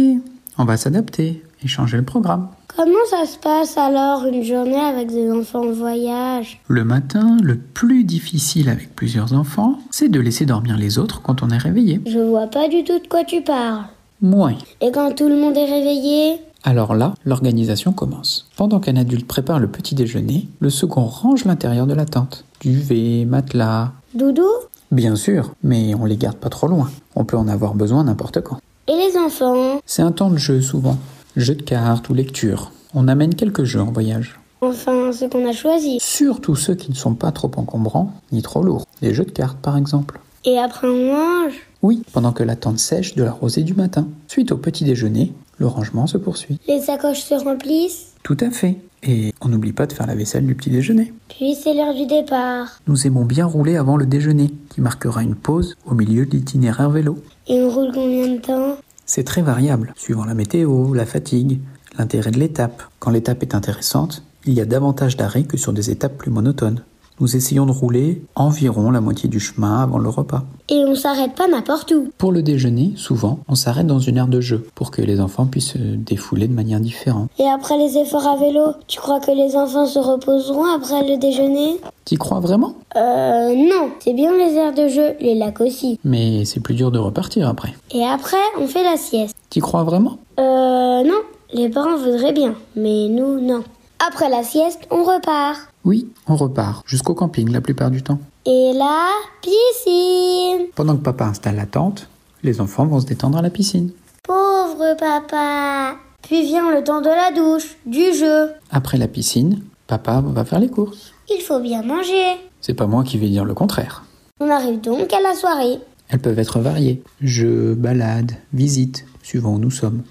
On 0.59 0.65
va 0.65 0.77
s'adapter 0.77 1.43
et 1.65 1.67
changer 1.67 1.97
le 1.97 2.05
programme. 2.05 2.51
Comment 2.77 3.05
ça 3.11 3.27
se 3.27 3.37
passe 3.37 3.77
alors 3.77 4.27
une 4.27 4.45
journée 4.45 4.79
avec 4.81 5.09
des 5.09 5.29
enfants 5.31 5.65
en 5.65 5.73
voyage? 5.73 6.61
Le 6.69 6.85
matin, 6.85 7.39
le 7.43 7.59
plus 7.59 8.05
difficile 8.05 8.69
avec 8.69 8.95
plusieurs 8.95 9.33
enfants, 9.33 9.81
c'est 9.91 10.09
de 10.09 10.21
laisser 10.21 10.47
dormir 10.47 10.79
les 10.79 11.01
autres 11.01 11.21
quand 11.21 11.43
on 11.43 11.51
est 11.51 11.59
réveillé. 11.59 12.01
Je 12.07 12.21
vois 12.21 12.47
pas 12.47 12.69
du 12.69 12.85
tout 12.85 13.01
de 13.01 13.09
quoi 13.09 13.25
tu 13.25 13.43
parles. 13.43 13.87
Moins. 14.21 14.55
Et 14.81 14.93
quand 14.93 15.17
tout 15.17 15.29
le 15.29 15.37
monde 15.37 15.57
est 15.57 15.65
réveillé 15.65 16.39
Alors 16.65 16.95
là, 16.95 17.15
l'organisation 17.25 17.93
commence. 17.93 18.49
Pendant 18.57 18.79
qu'un 18.79 18.97
adulte 18.97 19.27
prépare 19.27 19.59
le 19.59 19.67
petit 19.67 19.97
déjeuner, 19.97 20.49
le 20.61 20.71
second 20.71 21.07
range 21.07 21.45
l'intérieur 21.45 21.89
de 21.89 21.95
la 21.95 22.07
tente. 22.07 22.45
Duvet, 22.61 23.25
matelas. 23.25 23.93
Doudou? 24.15 24.47
Bien 24.93 25.17
sûr, 25.17 25.55
mais 25.65 25.95
on 25.97 26.05
les 26.05 26.17
garde 26.17 26.37
pas 26.37 26.51
trop 26.51 26.69
loin. 26.69 26.89
On 27.17 27.25
peut 27.25 27.37
en 27.37 27.49
avoir 27.49 27.75
besoin 27.75 28.05
n'importe 28.05 28.41
quand. 28.43 28.59
Et 28.87 28.93
les 28.93 29.17
enfants? 29.19 29.81
C'est 29.87 30.03
un 30.03 30.13
temps 30.13 30.31
de 30.31 30.37
jeu 30.37 30.61
souvent. 30.61 30.99
Jeu 31.37 31.57
de 31.57 31.63
cartes 31.63 32.09
ou 32.11 32.15
lecture. 32.15 32.71
On 32.95 33.09
amène 33.09 33.35
quelques 33.35 33.65
jeux 33.65 33.81
en 33.81 33.91
voyage. 33.91 34.39
Enfin, 34.61 35.11
ce 35.11 35.25
qu'on 35.25 35.49
a 35.49 35.53
choisi. 35.53 35.99
Surtout 36.01 36.55
ceux 36.55 36.77
qui 36.77 36.93
ne 36.93 36.97
sont 36.97 37.15
pas 37.15 37.33
trop 37.33 37.51
encombrants 37.57 38.13
ni 38.31 38.43
trop 38.43 38.63
lourds. 38.63 38.87
Des 39.01 39.15
jeux 39.15 39.25
de 39.25 39.31
cartes 39.33 39.59
par 39.59 39.77
exemple. 39.77 40.21
Et 40.45 40.59
après 40.59 40.87
on 40.87 41.13
mange? 41.13 41.55
Oui, 41.83 42.03
pendant 42.13 42.33
que 42.33 42.45
la 42.45 42.55
tente 42.55 42.79
sèche 42.79 43.17
de 43.17 43.25
la 43.25 43.33
rosée 43.33 43.65
du 43.65 43.75
matin. 43.75 44.07
Suite 44.29 44.53
au 44.53 44.57
petit 44.57 44.85
déjeuner, 44.85 45.33
Le 45.59 45.67
rangement 45.67 46.07
se 46.07 46.19
poursuit. 46.19 46.59
Les 46.69 46.81
sacoches 46.81 47.23
se 47.23 47.35
remplissent. 47.35 48.13
Tout 48.23 48.37
à 48.41 48.51
fait. 48.51 48.79
Et 49.03 49.35
on 49.41 49.49
n'oublie 49.49 49.73
pas 49.73 49.87
de 49.87 49.93
faire 49.93 50.07
la 50.07 50.15
vaisselle 50.15 50.47
du 50.47 50.55
petit 50.55 50.71
déjeuner. 50.71 51.13
Puis 51.29 51.57
c'est 51.57 51.75
l'heure 51.75 51.95
du 51.95 52.07
départ. 52.07 52.81
Nous 52.87 53.07
aimons 53.07 53.25
bien 53.25 53.47
rouler 53.47 53.77
avant 53.77 53.97
le 53.97 54.07
déjeuner, 54.07 54.51
qui 54.71 54.81
marquera 54.81 55.23
une 55.23 55.35
pause 55.35 55.77
au 55.87 55.95
milieu 55.95 56.25
de 56.25 56.31
l'itinéraire 56.31 56.91
vélo. 56.91 57.19
Et 57.49 57.61
on 57.61 57.69
roule 57.69 57.91
combien 57.93 58.29
de 58.29 58.41
temps? 58.41 58.77
C'est 59.05 59.25
très 59.25 59.43
variable, 59.43 59.93
suivant 59.97 60.25
la 60.25 60.35
météo, 60.35 60.95
la 60.95 61.05
fatigue, 61.05 61.59
l'intérêt 61.99 62.31
de 62.31 62.39
l'étape. 62.39 62.83
Quand 63.01 63.11
l'étape 63.11 63.43
est 63.43 63.55
intéressante, 63.55 64.23
il 64.47 64.55
y 64.55 64.61
a 64.61 64.65
davantage 64.65 65.17
d'arrêts 65.17 65.45
que 65.45 65.57
sur 65.57 65.73
des 65.73 65.91
étapes 65.91 66.17
plus 66.17 66.31
monotones. 66.31 66.83
Nous 67.21 67.37
essayons 67.37 67.67
de 67.67 67.73
rouler 67.73 68.23
environ 68.35 68.91
la 68.91 69.01
moitié 69.01 69.29
du 69.29 69.39
chemin 69.39 69.83
avant 69.83 69.99
le 69.99 70.09
repas. 70.09 70.43
Et 70.69 70.83
on 70.87 70.95
s'arrête 70.95 71.35
pas 71.35 71.47
n'importe 71.47 71.93
où. 71.93 72.09
Pour 72.19 72.33
le 72.33 72.43
déjeuner, 72.43 72.93
souvent, 72.97 73.39
on 73.49 73.55
s'arrête 73.55 73.87
dans 73.87 73.99
une 73.99 74.17
aire 74.17 74.29
de 74.29 74.41
jeu 74.41 74.67
pour 74.75 74.91
que 74.91 75.03
les 75.03 75.21
enfants 75.21 75.47
puissent 75.47 75.73
se 75.73 75.79
défouler 75.79 76.49
de 76.49 76.55
manière 76.55 76.81
différente. 76.81 77.29
Et 77.39 77.49
après 77.49 77.77
les 77.77 77.99
efforts 77.99 78.27
à 78.27 78.37
vélo, 78.37 78.73
tu 78.87 78.99
crois 78.99 79.21
que 79.21 79.31
les 79.31 79.57
enfants 79.57 79.87
se 79.87 79.99
reposeront 79.99 80.65
après 80.65 81.07
le 81.07 81.19
déjeuner? 81.19 81.81
T'y 82.05 82.17
crois 82.17 82.41
vraiment? 82.41 82.75
Euh 82.97 83.55
non, 83.55 83.91
c'est 84.01 84.15
bien 84.15 84.33
les 84.33 84.55
aires 84.55 84.75
de 84.75 84.89
jeu, 84.89 85.13
les 85.21 85.35
lacs 85.35 85.61
aussi. 85.61 86.01
Mais 86.05 86.45
c'est 86.45 86.61
plus 86.61 86.75
dur 86.75 86.91
de 86.91 86.99
repartir 86.99 87.49
après. 87.49 87.75
Et 87.93 88.05
après, 88.05 88.37
on 88.59 88.67
fait 88.67 88.83
la 88.83 88.97
sieste. 88.97 89.37
T'y 89.51 89.61
crois 89.61 89.85
vraiment? 89.85 90.19
Euh 90.41 91.03
non, 91.05 91.21
les 91.53 91.69
parents 91.69 91.97
voudraient 91.97 92.33
bien, 92.33 92.55
mais 92.75 93.09
nous 93.09 93.41
non. 93.41 93.63
Après 94.05 94.29
la 94.29 94.43
sieste, 94.43 94.81
on 94.91 95.05
repart. 95.05 95.69
Oui, 95.85 96.09
on 96.29 96.37
repart, 96.37 96.85
jusqu'au 96.87 97.15
camping 97.15 97.51
la 97.51 97.61
plupart 97.61 97.91
du 97.91 98.03
temps. 98.03 98.21
Et 98.47 98.73
là, 98.75 99.09
piscine. 99.43 100.69
Pendant 100.77 100.97
que 100.97 101.03
papa 101.03 101.25
installe 101.25 101.57
la 101.57 101.67
tente, 101.67 102.09
les 102.45 102.61
enfants 102.61 102.87
vont 102.87 103.01
se 103.01 103.07
détendre 103.07 103.39
à 103.39 103.43
la 103.43 103.51
piscine. 103.51 103.91
Pauvre 104.23 104.97
papa. 104.97 105.97
Puis 106.23 106.45
vient 106.45 106.71
le 106.71 106.85
temps 106.85 107.01
de 107.01 107.09
la 107.09 107.33
douche, 107.33 107.77
du 107.85 108.15
jeu. 108.15 108.51
Après 108.71 108.97
la 108.97 109.09
piscine, 109.09 109.61
papa 109.89 110.23
va 110.25 110.45
faire 110.45 110.61
les 110.61 110.69
courses. 110.69 111.13
Il 111.29 111.43
faut 111.43 111.59
bien 111.59 111.83
manger. 111.83 112.37
C'est 112.61 112.75
pas 112.75 112.87
moi 112.87 113.03
qui 113.03 113.19
vais 113.19 113.29
dire 113.29 113.45
le 113.45 113.55
contraire. 113.55 114.05
On 114.39 114.51
arrive 114.51 114.81
donc 114.81 115.13
à 115.13 115.21
la 115.21 115.35
soirée. 115.35 115.81
Elles 116.09 116.21
peuvent 116.21 116.39
être 116.39 116.61
variées. 116.61 117.03
Jeux, 117.21 117.75
balades, 117.75 118.33
visites, 118.53 119.05
suivant 119.25 119.55
où 119.55 119.59
nous 119.59 119.71
sommes. 119.73 120.03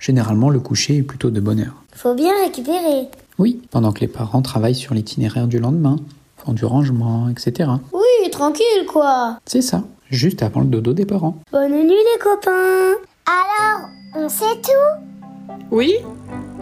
Généralement, 0.00 0.50
le 0.50 0.58
coucher 0.58 0.96
est 0.96 1.02
plutôt 1.02 1.30
de 1.30 1.40
bonne 1.40 1.60
heure. 1.60 1.84
Faut 1.94 2.14
bien 2.14 2.32
récupérer. 2.42 3.08
Oui, 3.38 3.62
pendant 3.70 3.92
que 3.92 4.00
les 4.00 4.08
parents 4.08 4.42
travaillent 4.42 4.74
sur 4.74 4.94
l'itinéraire 4.94 5.46
du 5.46 5.58
lendemain, 5.58 5.96
font 6.36 6.52
du 6.52 6.64
rangement, 6.64 7.28
etc. 7.28 7.70
Oui, 7.92 8.30
tranquille 8.30 8.86
quoi. 8.88 9.38
C'est 9.46 9.62
ça, 9.62 9.84
juste 10.10 10.42
avant 10.42 10.60
le 10.60 10.66
dodo 10.66 10.92
des 10.92 11.06
parents. 11.06 11.38
Bonne 11.50 11.72
nuit 11.72 11.88
les 11.88 12.20
copains. 12.20 12.94
Alors, 13.26 13.88
on 14.14 14.28
sait 14.28 14.60
tout? 14.62 15.54
Oui, 15.70 15.94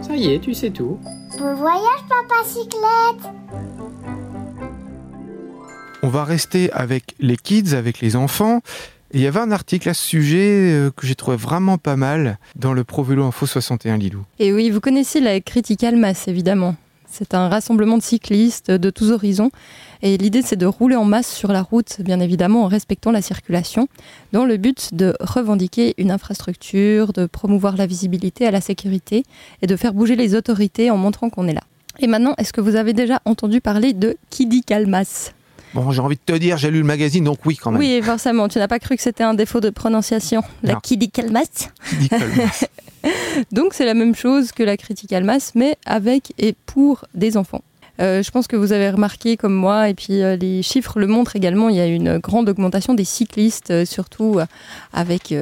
ça 0.01 0.15
y 0.15 0.33
est, 0.33 0.39
tu 0.39 0.53
sais 0.53 0.69
tout. 0.69 0.97
Bon 1.37 1.55
voyage 1.55 2.05
papa 2.07 2.43
cyclette. 2.45 3.33
On 6.03 6.07
va 6.07 6.23
rester 6.23 6.71
avec 6.71 7.15
les 7.19 7.37
kids, 7.37 7.75
avec 7.75 7.99
les 7.99 8.15
enfants. 8.15 8.61
Il 9.13 9.19
y 9.19 9.27
avait 9.27 9.39
un 9.39 9.51
article 9.51 9.89
à 9.89 9.93
ce 9.93 10.03
sujet 10.03 10.71
euh, 10.71 10.89
que 10.89 11.05
j'ai 11.05 11.15
trouvé 11.15 11.35
vraiment 11.35 11.77
pas 11.77 11.97
mal 11.97 12.37
dans 12.55 12.71
le 12.71 12.85
Pro 12.85 13.03
Vélo 13.03 13.25
Info 13.25 13.45
61 13.45 13.97
Lilou. 13.97 14.23
Et 14.39 14.53
oui, 14.53 14.69
vous 14.69 14.79
connaissez 14.79 15.19
la 15.19 15.41
Critical 15.41 15.97
Mass, 15.97 16.29
évidemment. 16.29 16.75
C'est 17.11 17.33
un 17.33 17.49
rassemblement 17.49 17.97
de 17.97 18.03
cyclistes 18.03 18.71
de 18.71 18.89
tous 18.89 19.11
horizons. 19.11 19.51
Et 20.01 20.15
l'idée, 20.15 20.41
c'est 20.41 20.55
de 20.55 20.65
rouler 20.65 20.95
en 20.95 21.03
masse 21.03 21.29
sur 21.29 21.51
la 21.51 21.61
route, 21.61 21.97
bien 21.99 22.21
évidemment, 22.21 22.63
en 22.63 22.67
respectant 22.67 23.11
la 23.11 23.21
circulation, 23.21 23.89
dans 24.31 24.45
le 24.45 24.55
but 24.55 24.93
de 24.93 25.13
revendiquer 25.19 25.93
une 25.97 26.09
infrastructure, 26.09 27.11
de 27.11 27.25
promouvoir 27.25 27.75
la 27.75 27.87
visibilité 27.87 28.47
à 28.47 28.51
la 28.51 28.61
sécurité 28.61 29.25
et 29.61 29.67
de 29.67 29.75
faire 29.75 29.93
bouger 29.93 30.15
les 30.15 30.35
autorités 30.35 30.89
en 30.89 30.95
montrant 30.95 31.29
qu'on 31.29 31.49
est 31.49 31.53
là. 31.53 31.63
Et 31.99 32.07
maintenant, 32.07 32.33
est-ce 32.37 32.53
que 32.53 32.61
vous 32.61 32.77
avez 32.77 32.93
déjà 32.93 33.19
entendu 33.25 33.59
parler 33.59 33.91
de 33.91 34.15
Kidi 34.29 34.63
Kalmas 34.63 35.33
Bon, 35.73 35.91
j'ai 35.91 36.01
envie 36.01 36.15
de 36.15 36.21
te 36.33 36.37
dire, 36.37 36.57
j'ai 36.57 36.69
lu 36.69 36.79
le 36.79 36.85
magazine, 36.85 37.23
donc 37.23 37.39
oui 37.45 37.55
quand 37.55 37.71
même. 37.71 37.79
Oui, 37.79 38.01
forcément. 38.03 38.47
Tu 38.47 38.59
n'as 38.59 38.67
pas 38.67 38.79
cru 38.79 38.95
que 38.95 39.01
c'était 39.01 39.23
un 39.23 39.33
défaut 39.33 39.59
de 39.59 39.69
prononciation. 39.69 40.43
La. 40.63 40.75
Kidi 40.75 41.09
Kalmas. 41.09 41.69
Donc 43.51 43.73
c'est 43.73 43.85
la 43.85 43.93
même 43.93 44.13
chose 44.13 44.51
que 44.51 44.63
la 44.63 44.77
Critical 44.77 45.23
Mass, 45.23 45.53
mais 45.55 45.75
avec 45.85 46.33
et 46.37 46.55
pour 46.65 47.05
des 47.15 47.37
enfants. 47.37 47.63
Euh, 48.01 48.23
je 48.23 48.31
pense 48.31 48.47
que 48.47 48.55
vous 48.55 48.71
avez 48.71 48.89
remarqué 48.89 49.37
comme 49.37 49.53
moi, 49.53 49.89
et 49.89 49.93
puis 49.93 50.23
euh, 50.23 50.35
les 50.35 50.63
chiffres 50.63 50.99
le 50.99 51.07
montrent 51.07 51.35
également, 51.35 51.69
il 51.69 51.75
y 51.75 51.79
a 51.79 51.85
une 51.85 52.17
grande 52.17 52.49
augmentation 52.49 52.93
des 52.93 53.03
cyclistes, 53.03 53.69
euh, 53.69 53.85
surtout 53.85 54.39
avec 54.93 55.33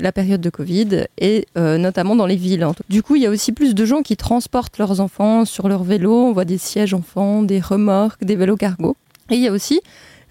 la 0.00 0.12
période 0.12 0.40
de 0.40 0.50
Covid, 0.50 1.06
et 1.18 1.46
notamment 1.56 2.16
dans 2.16 2.26
les 2.26 2.36
villes. 2.36 2.66
tout. 2.76 2.82
Du 2.88 3.02
coup, 3.02 3.16
il 3.16 3.22
y 3.22 3.26
a 3.26 3.30
aussi 3.30 3.52
plus 3.52 3.74
de 3.74 3.84
gens 3.84 4.02
qui 4.02 4.16
transportent 4.16 4.78
leurs 4.78 5.00
enfants 5.00 5.44
sur 5.44 5.68
leur 5.68 5.84
vélo, 5.84 6.12
on 6.12 6.32
voit 6.32 6.44
des 6.44 6.58
sièges 6.58 6.94
enfants, 6.94 7.42
des 7.42 7.60
remorques, 7.60 8.24
des 8.24 8.36
vélos 8.36 8.56
cargo. 8.56 8.96
Et 9.30 9.36
il 9.36 9.40
y 9.40 9.48
a 9.48 9.52
aussi 9.52 9.80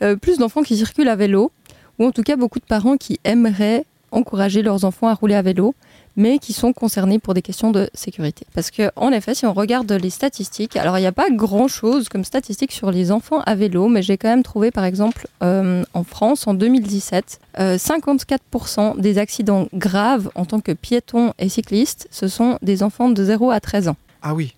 euh, 0.02 0.16
plus 0.16 0.38
d'enfants 0.38 0.64
qui 0.64 0.78
circulent 0.78 1.10
à 1.10 1.16
vélo, 1.16 1.52
ou 2.00 2.06
en 2.06 2.12
tout 2.12 2.24
cas 2.24 2.36
beaucoup 2.36 2.60
de 2.60 2.66
parents 2.66 2.98
qui 2.98 3.20
aimeraient 3.24 3.86
encourager 4.12 4.62
leurs 4.62 4.84
enfants 4.86 5.08
à 5.08 5.14
rouler 5.14 5.36
à 5.36 5.42
vélo, 5.42 5.74
mais 6.18 6.40
qui 6.40 6.54
sont 6.54 6.74
concernés 6.74 7.20
pour 7.20 7.34
des 7.34 7.42
questions 7.42 7.72
de 7.72 7.90
sécurité. 7.94 8.46
Parce 8.54 8.70
que, 8.70 8.92
en 8.96 9.12
effet, 9.12 9.34
si 9.34 9.46
on 9.46 9.54
regarde 9.54 9.92
les 9.92 10.10
statistiques, 10.10 10.76
alors 10.76 10.98
il 10.98 11.02
n'y 11.02 11.08
a 11.08 11.14
pas 11.14 11.30
grand-chose 11.30 12.10
comme 12.10 12.26
statistiques 12.26 12.74
sur 12.74 12.92
les 12.92 13.12
enfants 13.12 13.42
à 13.46 13.56
vélo, 13.56 13.88
mais 13.88 14.02
j'ai 14.02 14.18
quand 14.18 14.28
même 14.28 14.44
trouvé, 14.44 14.72
par 14.72 14.84
exemple, 14.84 15.28
euh, 15.42 15.84
en 15.94 16.04
France, 16.04 16.48
en 16.48 16.54
2017, 16.54 17.40
euh, 17.60 17.78
54% 17.78 19.00
des 19.00 19.18
accidents 19.18 19.68
graves 19.74 20.30
en 20.36 20.46
tant 20.46 20.60
que 20.60 20.74
piétons 20.74 21.34
et 21.40 21.50
cyclistes, 21.50 22.08
ce 22.12 22.28
sont 22.28 22.58
des 22.62 22.84
enfants 22.84 23.10
de 23.10 23.24
0 23.24 23.52
à 23.52 23.60
13 23.60 23.88
ans. 23.88 23.98
Ah 24.22 24.34
oui, 24.34 24.54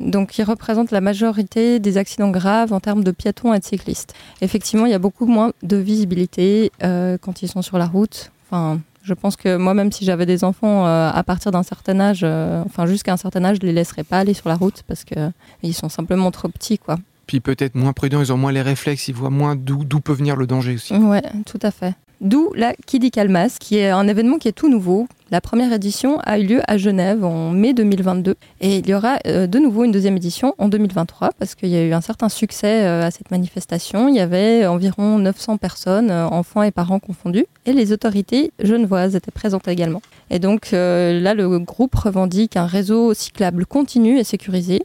Donc, 0.00 0.38
ils 0.38 0.44
représentent 0.44 0.90
la 0.90 1.02
majorité 1.02 1.78
des 1.78 1.98
accidents 1.98 2.30
graves 2.30 2.72
en 2.72 2.80
termes 2.80 3.04
de 3.04 3.10
piétons 3.10 3.52
et 3.52 3.58
de 3.58 3.64
cyclistes. 3.64 4.14
Effectivement, 4.40 4.86
il 4.86 4.92
y 4.92 4.94
a 4.94 4.98
beaucoup 4.98 5.26
moins 5.26 5.52
de 5.62 5.76
visibilité 5.76 6.72
euh, 6.82 7.18
quand 7.20 7.42
ils 7.42 7.48
sont 7.48 7.62
sur 7.62 7.76
la 7.76 7.86
route. 7.86 8.32
Enfin, 8.48 8.80
je 9.02 9.14
pense 9.14 9.36
que 9.36 9.56
moi, 9.56 9.74
même 9.74 9.92
si 9.92 10.04
j'avais 10.04 10.26
des 10.26 10.42
enfants 10.42 10.86
euh, 10.86 11.10
à 11.12 11.22
partir 11.22 11.52
d'un 11.52 11.62
certain 11.62 12.00
âge, 12.00 12.20
euh, 12.22 12.62
enfin 12.64 12.86
jusqu'à 12.86 13.12
un 13.12 13.16
certain 13.16 13.44
âge, 13.44 13.58
je 13.60 13.66
les 13.66 13.72
laisserais 13.72 14.04
pas 14.04 14.18
aller 14.18 14.34
sur 14.34 14.48
la 14.48 14.56
route 14.56 14.82
parce 14.86 15.04
que 15.04 15.30
ils 15.62 15.74
sont 15.74 15.88
simplement 15.88 16.30
trop 16.30 16.48
petits, 16.48 16.78
quoi. 16.78 16.96
puis 17.26 17.40
peut-être 17.40 17.74
moins 17.74 17.92
prudents, 17.92 18.20
ils 18.20 18.32
ont 18.32 18.36
moins 18.36 18.52
les 18.52 18.62
réflexes, 18.62 19.08
ils 19.08 19.14
voient 19.14 19.30
moins 19.30 19.56
d'où 19.56 19.84
d'où 19.84 20.00
peut 20.00 20.12
venir 20.12 20.36
le 20.36 20.46
danger 20.46 20.74
aussi. 20.74 20.94
Ouais, 20.94 21.22
tout 21.46 21.60
à 21.62 21.70
fait. 21.70 21.94
D'où 22.20 22.52
la 22.54 22.74
Kidi 22.74 23.10
Kalmas, 23.10 23.56
qui 23.58 23.78
est 23.78 23.88
un 23.88 24.06
événement 24.06 24.36
qui 24.36 24.48
est 24.48 24.52
tout 24.52 24.68
nouveau. 24.68 25.08
La 25.30 25.40
première 25.40 25.72
édition 25.72 26.18
a 26.24 26.38
eu 26.38 26.44
lieu 26.44 26.60
à 26.66 26.76
Genève 26.76 27.24
en 27.24 27.48
mai 27.48 27.72
2022 27.72 28.34
et 28.60 28.76
il 28.76 28.86
y 28.86 28.92
aura 28.92 29.16
euh, 29.26 29.46
de 29.46 29.58
nouveau 29.58 29.84
une 29.84 29.92
deuxième 29.92 30.18
édition 30.18 30.54
en 30.58 30.68
2023 30.68 31.30
parce 31.38 31.54
qu'il 31.54 31.70
y 31.70 31.76
a 31.76 31.82
eu 31.82 31.94
un 31.94 32.02
certain 32.02 32.28
succès 32.28 32.84
euh, 32.84 33.04
à 33.06 33.10
cette 33.10 33.30
manifestation. 33.30 34.08
Il 34.08 34.16
y 34.16 34.20
avait 34.20 34.66
environ 34.66 35.18
900 35.18 35.56
personnes, 35.56 36.10
euh, 36.10 36.26
enfants 36.26 36.62
et 36.62 36.70
parents 36.70 36.98
confondus, 36.98 37.46
et 37.64 37.72
les 37.72 37.90
autorités 37.90 38.52
genevoises 38.62 39.16
étaient 39.16 39.30
présentes 39.30 39.66
également. 39.66 40.02
Et 40.28 40.38
donc 40.38 40.72
là, 40.72 41.32
le 41.32 41.58
groupe 41.58 41.94
revendique 41.94 42.56
un 42.56 42.66
réseau 42.66 43.14
cyclable 43.14 43.64
continu 43.64 44.18
et 44.18 44.24
sécurisé, 44.24 44.82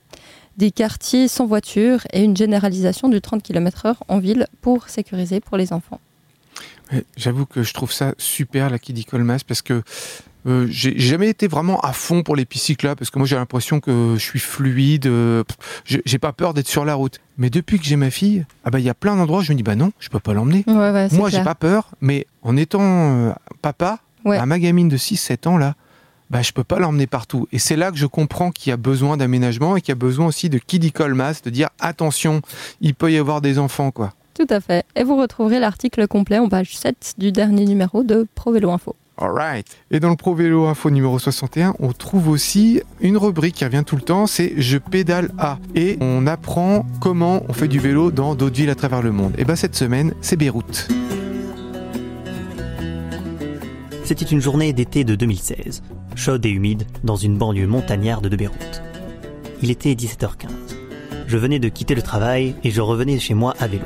des 0.56 0.72
quartiers 0.72 1.28
sans 1.28 1.46
voiture 1.46 2.00
et 2.14 2.24
une 2.24 2.38
généralisation 2.38 3.10
du 3.10 3.20
30 3.20 3.44
km/h 3.44 3.96
en 4.08 4.20
ville 4.20 4.48
pour 4.62 4.88
sécuriser 4.88 5.42
pour 5.42 5.58
les 5.58 5.74
enfants. 5.74 6.00
Ouais, 6.92 7.04
J'avoue 7.18 7.46
que 7.46 7.64
je 7.64 7.74
trouve 7.74 7.92
ça 7.92 8.14
super, 8.18 8.70
la 8.70 8.80
Kidi 8.80 9.06
Colmas, 9.06 9.42
parce 9.48 9.62
que 9.62 9.82
euh, 10.48 10.68
j'ai 10.70 11.00
jamais 11.00 11.30
été 11.30 11.48
vraiment 11.48 11.80
à 11.82 11.92
fond 11.92 12.22
pour 12.22 12.36
les 12.36 12.46
pistes 12.46 12.66
cyclables, 12.66 12.98
parce 13.00 13.10
que 13.10 13.18
moi 13.18 13.28
j'ai 13.28 13.36
l'impression 13.36 13.80
que 13.80 14.14
je 14.16 14.22
suis 14.22 14.40
fluide, 14.40 15.08
euh, 15.08 15.44
j'ai 15.86 16.20
pas 16.20 16.34
peur 16.34 16.54
d'être 16.54 16.68
sur 16.68 16.86
la 16.86 16.94
route. 16.94 17.20
Mais 17.40 17.50
depuis 17.50 17.80
que 17.80 17.86
j'ai 17.86 17.96
ma 17.96 18.12
fille, 18.12 18.46
ah 18.64 18.70
bah 18.70 18.80
il 18.80 18.86
y 18.86 18.90
a 18.90 18.94
plein 18.94 19.16
d'endroits 19.16 19.40
où 19.40 19.44
je 19.44 19.52
me 19.52 19.58
dis 19.58 19.64
bah 19.64 19.76
non, 19.76 19.92
je 20.00 20.10
peux 20.10 20.20
pas 20.20 20.34
l'emmener. 20.34 20.64
Ouais, 20.68 20.92
ouais, 20.92 21.08
c'est 21.10 21.18
Moi 21.18 21.30
j'ai 21.32 21.44
pas 21.44 21.56
peur, 21.56 21.90
mais 22.00 22.28
en 22.44 22.56
étant 22.58 22.82
euh, 22.82 23.32
papa, 23.62 24.00
Ouais. 24.24 24.38
à 24.38 24.46
ma 24.48 24.58
gamine 24.58 24.90
de 24.90 24.98
6-7 24.98 25.48
ans 25.48 25.58
là, 25.58 25.76
bah 26.32 26.42
je 26.42 26.52
peux 26.52 26.64
pas 26.64 26.80
l'emmener 26.80 27.06
partout. 27.08 27.48
Et 27.52 27.60
c'est 27.60 27.76
là 27.76 27.92
que 27.92 27.98
je 27.98 28.08
comprends 28.08 28.50
qu'il 28.52 28.72
y 28.72 28.74
a 28.74 28.78
besoin 28.78 29.18
d'aménagement 29.18 29.78
et 29.78 29.82
qu'il 29.82 29.90
y 29.90 29.92
a 29.92 29.96
besoin 29.96 30.26
aussi 30.28 30.50
de 30.50 30.58
Kidi 30.58 30.92
Colmas, 30.92 31.42
de 31.44 31.50
dire 31.52 31.70
attention, 31.80 32.42
il 32.82 32.94
peut 32.96 33.12
y 33.12 33.18
avoir 33.18 33.42
des 33.42 33.58
enfants 33.60 33.92
quoi. 33.92 34.14
Tout 34.36 34.48
à 34.50 34.60
fait. 34.60 34.86
Et 34.96 35.04
vous 35.04 35.16
retrouverez 35.16 35.60
l'article 35.60 36.08
complet 36.08 36.40
en 36.40 36.50
page 36.50 36.78
7 36.78 37.16
du 37.18 37.32
dernier 37.32 37.66
numéro 37.66 38.04
de 38.04 38.28
Pro 38.36 38.52
Vélo 38.52 38.70
Info. 38.72 38.96
Alright. 39.18 39.66
Et 39.92 40.02
dans 40.02 40.10
le 40.10 40.18
Pro 40.18 40.36
Vélo 40.36 40.66
Info 40.66 40.90
numéro 40.90 41.18
61, 41.18 41.74
on 41.80 41.94
trouve 41.94 42.28
aussi 42.28 42.82
une 43.00 43.16
rubrique 43.16 43.56
qui 43.56 43.64
revient 43.64 43.84
tout 43.86 43.96
le 43.96 44.02
temps, 44.02 44.28
c'est 44.28 44.54
Je 44.58 44.78
pédale 44.78 45.32
à. 45.38 45.58
Et 45.74 45.98
on 46.02 46.28
apprend 46.28 46.86
comment 47.00 47.44
on 47.48 47.54
fait 47.54 47.70
du 47.70 47.80
vélo 47.80 48.12
dans 48.12 48.36
d'autres 48.36 48.58
villes 48.58 48.70
à 48.70 48.76
travers 48.76 49.02
le 49.02 49.14
monde. 49.14 49.34
Et 49.38 49.46
ben 49.46 49.56
cette 49.56 49.76
semaine, 49.76 50.14
c'est 50.20 50.36
Beyrouth. 50.36 50.90
C'était 54.04 54.26
une 54.26 54.42
journée 54.42 54.74
d'été 54.74 55.06
de 55.06 55.16
2016, 55.16 55.82
chaude 56.16 56.46
et 56.46 56.50
humide, 56.50 56.84
dans 57.06 57.16
une 57.16 57.38
banlieue 57.38 57.68
montagnarde 57.68 58.28
de 58.28 58.36
Beyrouth. 58.36 58.84
Il 59.62 59.72
était 59.72 59.94
17h15. 59.94 60.76
Je 61.26 61.38
venais 61.38 61.60
de 61.60 61.70
quitter 61.70 61.96
le 61.96 62.02
travail 62.02 62.54
et 62.64 62.70
je 62.70 62.82
revenais 62.82 63.18
chez 63.18 63.34
moi 63.34 63.56
à 63.60 63.68
vélo, 63.68 63.86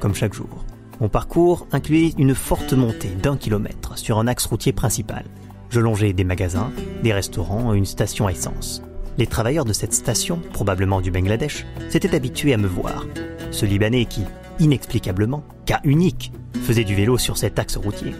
comme 0.00 0.14
chaque 0.14 0.34
jour. 0.34 0.64
Mon 1.00 1.08
parcours 1.08 1.66
incluait 1.72 2.12
une 2.18 2.34
forte 2.34 2.72
montée 2.72 3.08
d'un 3.08 3.36
kilomètre 3.36 3.96
sur 3.96 4.18
un 4.18 4.26
axe 4.26 4.46
routier 4.46 4.72
principal. 4.72 5.24
Je 5.70 5.80
longeais 5.80 6.12
des 6.12 6.24
magasins, 6.24 6.72
des 7.02 7.12
restaurants 7.12 7.72
et 7.72 7.78
une 7.78 7.86
station 7.86 8.26
à 8.26 8.32
essence. 8.32 8.82
Les 9.18 9.26
travailleurs 9.26 9.64
de 9.64 9.72
cette 9.72 9.94
station, 9.94 10.40
probablement 10.52 11.00
du 11.00 11.10
Bangladesh, 11.10 11.64
s'étaient 11.88 12.14
habitués 12.14 12.54
à 12.54 12.56
me 12.56 12.66
voir. 12.66 13.06
Ce 13.50 13.66
Libanais 13.66 14.04
qui, 14.04 14.24
inexplicablement, 14.58 15.44
cas 15.66 15.80
unique, 15.84 16.32
faisait 16.62 16.84
du 16.84 16.94
vélo 16.94 17.18
sur 17.18 17.36
cet 17.36 17.58
axe 17.58 17.76
routier. 17.76 18.14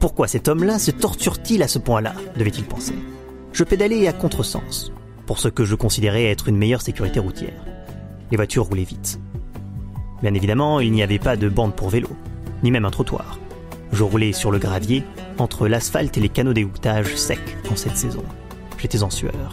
Pourquoi 0.00 0.26
cet 0.28 0.48
homme-là 0.48 0.78
se 0.78 0.90
torture-t-il 0.90 1.62
à 1.62 1.68
ce 1.68 1.78
point-là 1.78 2.14
devait-il 2.36 2.64
penser. 2.64 2.94
Je 3.52 3.64
pédalais 3.64 4.08
à 4.08 4.12
contresens, 4.12 4.92
pour 5.26 5.38
ce 5.38 5.48
que 5.48 5.64
je 5.64 5.74
considérais 5.74 6.24
être 6.24 6.48
une 6.48 6.56
meilleure 6.56 6.82
sécurité 6.82 7.20
routière. 7.20 7.64
Les 8.30 8.36
voitures 8.36 8.64
roulaient 8.64 8.84
vite. 8.84 9.20
Bien 10.22 10.34
évidemment, 10.34 10.80
il 10.80 10.92
n'y 10.92 11.02
avait 11.02 11.18
pas 11.18 11.36
de 11.36 11.48
bande 11.48 11.74
pour 11.74 11.90
vélo, 11.90 12.08
ni 12.62 12.70
même 12.70 12.84
un 12.84 12.90
trottoir. 12.90 13.38
Je 13.92 14.04
roulais 14.04 14.32
sur 14.32 14.50
le 14.50 14.58
gravier, 14.58 15.02
entre 15.38 15.66
l'asphalte 15.66 16.16
et 16.16 16.20
les 16.20 16.28
canaux 16.28 16.52
d'égouttage 16.52 17.16
secs 17.16 17.56
en 17.70 17.76
cette 17.76 17.96
saison. 17.96 18.22
J'étais 18.78 19.02
en 19.02 19.10
sueur. 19.10 19.52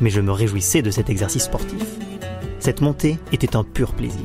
Mais 0.00 0.10
je 0.10 0.20
me 0.20 0.32
réjouissais 0.32 0.82
de 0.82 0.90
cet 0.90 1.10
exercice 1.10 1.44
sportif. 1.44 1.84
Cette 2.60 2.80
montée 2.80 3.18
était 3.32 3.56
un 3.56 3.64
pur 3.64 3.92
plaisir. 3.92 4.24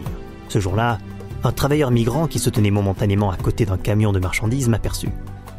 Ce 0.50 0.60
jour-là, 0.60 1.00
un 1.44 1.51
travailleur 1.51 1.92
migrant 1.92 2.27
qui 2.27 2.39
se 2.39 2.50
tenait 2.50 2.72
momentanément 2.72 3.32
à 3.32 3.38
côté 3.38 3.65
d'un 3.65 3.77
camion 3.77 4.13
de 4.13 4.20
marchandises 4.20 4.70
m'aperçut. 4.70 5.10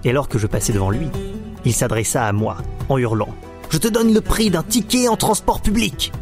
Et 0.04 0.10
alors 0.10 0.28
que 0.28 0.38
je 0.38 0.46
passais 0.46 0.72
devant 0.72 0.90
lui, 0.90 1.08
il 1.64 1.72
s'adressa 1.72 2.26
à 2.26 2.32
moi 2.32 2.58
en 2.88 2.98
hurlant⁇ 2.98 3.26
Je 3.70 3.78
te 3.78 3.88
donne 3.88 4.14
le 4.14 4.20
prix 4.20 4.50
d'un 4.50 4.62
ticket 4.62 5.08
en 5.08 5.16
transport 5.16 5.60
public!⁇ 5.60 6.12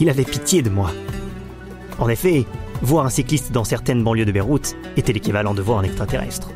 Il 0.00 0.08
avait 0.08 0.24
pitié 0.24 0.62
de 0.62 0.70
moi. 0.70 0.90
En 1.98 2.08
effet, 2.08 2.46
voir 2.82 3.06
un 3.06 3.10
cycliste 3.10 3.52
dans 3.52 3.64
certaines 3.64 4.02
banlieues 4.02 4.24
de 4.24 4.32
Beyrouth 4.32 4.76
était 4.96 5.12
l'équivalent 5.12 5.54
de 5.54 5.62
voir 5.62 5.78
un 5.78 5.84
extraterrestre. 5.84 6.50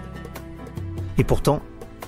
Et 1.18 1.24
pourtant, 1.24 1.62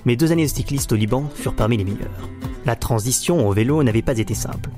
mes 0.04 0.16
deux 0.16 0.32
années 0.32 0.44
de 0.44 0.50
cycliste 0.50 0.92
au 0.92 0.96
Liban 0.96 1.30
furent 1.34 1.56
parmi 1.56 1.76
les 1.76 1.84
meilleures. 1.84 2.28
La 2.66 2.76
transition 2.76 3.48
au 3.48 3.52
vélo 3.52 3.82
n'avait 3.82 4.02
pas 4.02 4.18
été 4.18 4.34
simple. 4.34 4.70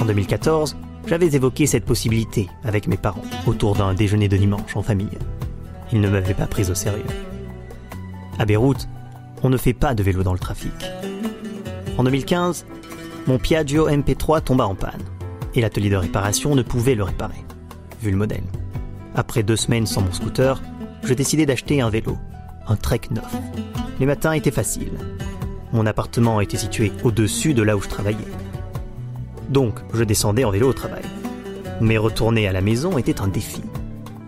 En 0.00 0.04
2014, 0.04 0.76
j'avais 1.06 1.34
évoqué 1.34 1.66
cette 1.66 1.84
possibilité 1.84 2.48
avec 2.64 2.86
mes 2.86 2.96
parents 2.96 3.22
autour 3.46 3.74
d'un 3.74 3.94
déjeuner 3.94 4.28
de 4.28 4.36
dimanche 4.36 4.76
en 4.76 4.82
famille. 4.82 5.18
Ils 5.92 6.00
ne 6.00 6.08
m'avaient 6.08 6.34
pas 6.34 6.46
pris 6.46 6.70
au 6.70 6.74
sérieux. 6.74 7.04
À 8.38 8.44
Beyrouth, 8.44 8.88
on 9.42 9.48
ne 9.48 9.56
fait 9.56 9.74
pas 9.74 9.94
de 9.94 10.02
vélo 10.02 10.22
dans 10.22 10.32
le 10.32 10.38
trafic. 10.38 10.72
En 11.98 12.04
2015, 12.04 12.66
mon 13.26 13.38
Piaggio 13.38 13.88
MP3 13.88 14.42
tomba 14.42 14.66
en 14.66 14.74
panne 14.74 15.02
et 15.54 15.60
l'atelier 15.60 15.90
de 15.90 15.96
réparation 15.96 16.54
ne 16.54 16.62
pouvait 16.62 16.94
le 16.94 17.04
réparer, 17.04 17.44
vu 18.00 18.10
le 18.10 18.16
modèle. 18.16 18.44
Après 19.14 19.42
deux 19.42 19.56
semaines 19.56 19.86
sans 19.86 20.00
mon 20.00 20.12
scooter, 20.12 20.62
je 21.02 21.12
décidai 21.12 21.44
d'acheter 21.44 21.82
un 21.82 21.90
vélo, 21.90 22.16
un 22.66 22.76
Trek 22.76 23.02
9. 23.10 23.22
Les 24.00 24.06
matins 24.06 24.32
étaient 24.32 24.50
faciles. 24.50 24.98
Mon 25.72 25.84
appartement 25.84 26.40
était 26.40 26.56
situé 26.56 26.92
au-dessus 27.04 27.52
de 27.52 27.62
là 27.62 27.76
où 27.76 27.82
je 27.82 27.88
travaillais. 27.88 28.18
Donc, 29.50 29.74
je 29.92 30.04
descendais 30.04 30.44
en 30.44 30.50
vélo 30.50 30.70
au 30.70 30.72
travail. 30.72 31.02
Mais 31.80 31.98
retourner 31.98 32.48
à 32.48 32.52
la 32.52 32.62
maison 32.62 32.96
était 32.96 33.20
un 33.20 33.28
défi. 33.28 33.60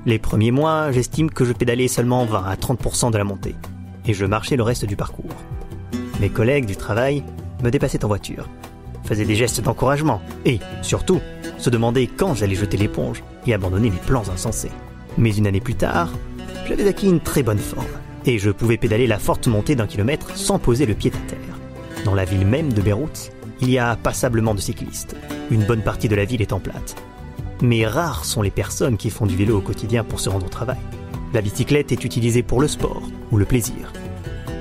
Les 0.04 0.18
premiers 0.18 0.50
mois, 0.50 0.92
j'estime 0.92 1.30
que 1.30 1.46
je 1.46 1.54
pédalais 1.54 1.88
seulement 1.88 2.26
20 2.26 2.44
à 2.44 2.54
30% 2.56 3.10
de 3.10 3.16
la 3.16 3.24
montée, 3.24 3.54
et 4.04 4.12
je 4.12 4.26
marchais 4.26 4.56
le 4.56 4.62
reste 4.62 4.84
du 4.84 4.96
parcours. 4.96 5.24
Mes 6.20 6.28
collègues 6.28 6.66
du 6.66 6.76
travail 6.76 7.24
me 7.62 7.70
dépassaient 7.70 8.04
en 8.04 8.08
voiture, 8.08 8.48
faisaient 9.04 9.24
des 9.24 9.34
gestes 9.34 9.62
d'encouragement, 9.62 10.20
et, 10.44 10.60
surtout, 10.82 11.20
se 11.56 11.70
demandaient 11.70 12.06
quand 12.06 12.34
j'allais 12.34 12.54
jeter 12.54 12.76
l'éponge 12.76 13.22
et 13.46 13.54
abandonner 13.54 13.90
mes 13.90 13.96
plans 13.96 14.28
insensés. 14.32 14.72
Mais 15.18 15.34
une 15.36 15.46
année 15.46 15.60
plus 15.60 15.74
tard, 15.74 16.10
j'avais 16.66 16.88
acquis 16.88 17.08
une 17.08 17.20
très 17.20 17.42
bonne 17.42 17.58
forme, 17.58 17.86
et 18.26 18.38
je 18.38 18.50
pouvais 18.50 18.76
pédaler 18.76 19.06
la 19.06 19.18
forte 19.18 19.46
montée 19.46 19.76
d'un 19.76 19.86
kilomètre 19.86 20.36
sans 20.36 20.58
poser 20.58 20.86
le 20.86 20.94
pied 20.94 21.12
à 21.14 21.30
terre. 21.30 21.58
Dans 22.04 22.14
la 22.14 22.24
ville 22.24 22.46
même 22.46 22.72
de 22.72 22.82
Beyrouth, 22.82 23.30
il 23.60 23.70
y 23.70 23.78
a 23.78 23.96
passablement 23.96 24.54
de 24.54 24.60
cyclistes. 24.60 25.16
Une 25.50 25.64
bonne 25.64 25.82
partie 25.82 26.08
de 26.08 26.16
la 26.16 26.24
ville 26.24 26.42
est 26.42 26.52
en 26.52 26.60
plate. 26.60 26.96
Mais 27.62 27.86
rares 27.86 28.24
sont 28.24 28.42
les 28.42 28.50
personnes 28.50 28.96
qui 28.96 29.10
font 29.10 29.26
du 29.26 29.36
vélo 29.36 29.58
au 29.58 29.60
quotidien 29.60 30.04
pour 30.04 30.20
se 30.20 30.28
rendre 30.28 30.46
au 30.46 30.50
travail. 30.50 30.78
La 31.32 31.40
bicyclette 31.40 31.92
est 31.92 32.04
utilisée 32.04 32.42
pour 32.42 32.60
le 32.60 32.68
sport 32.68 33.02
ou 33.30 33.36
le 33.36 33.44
plaisir. 33.44 33.92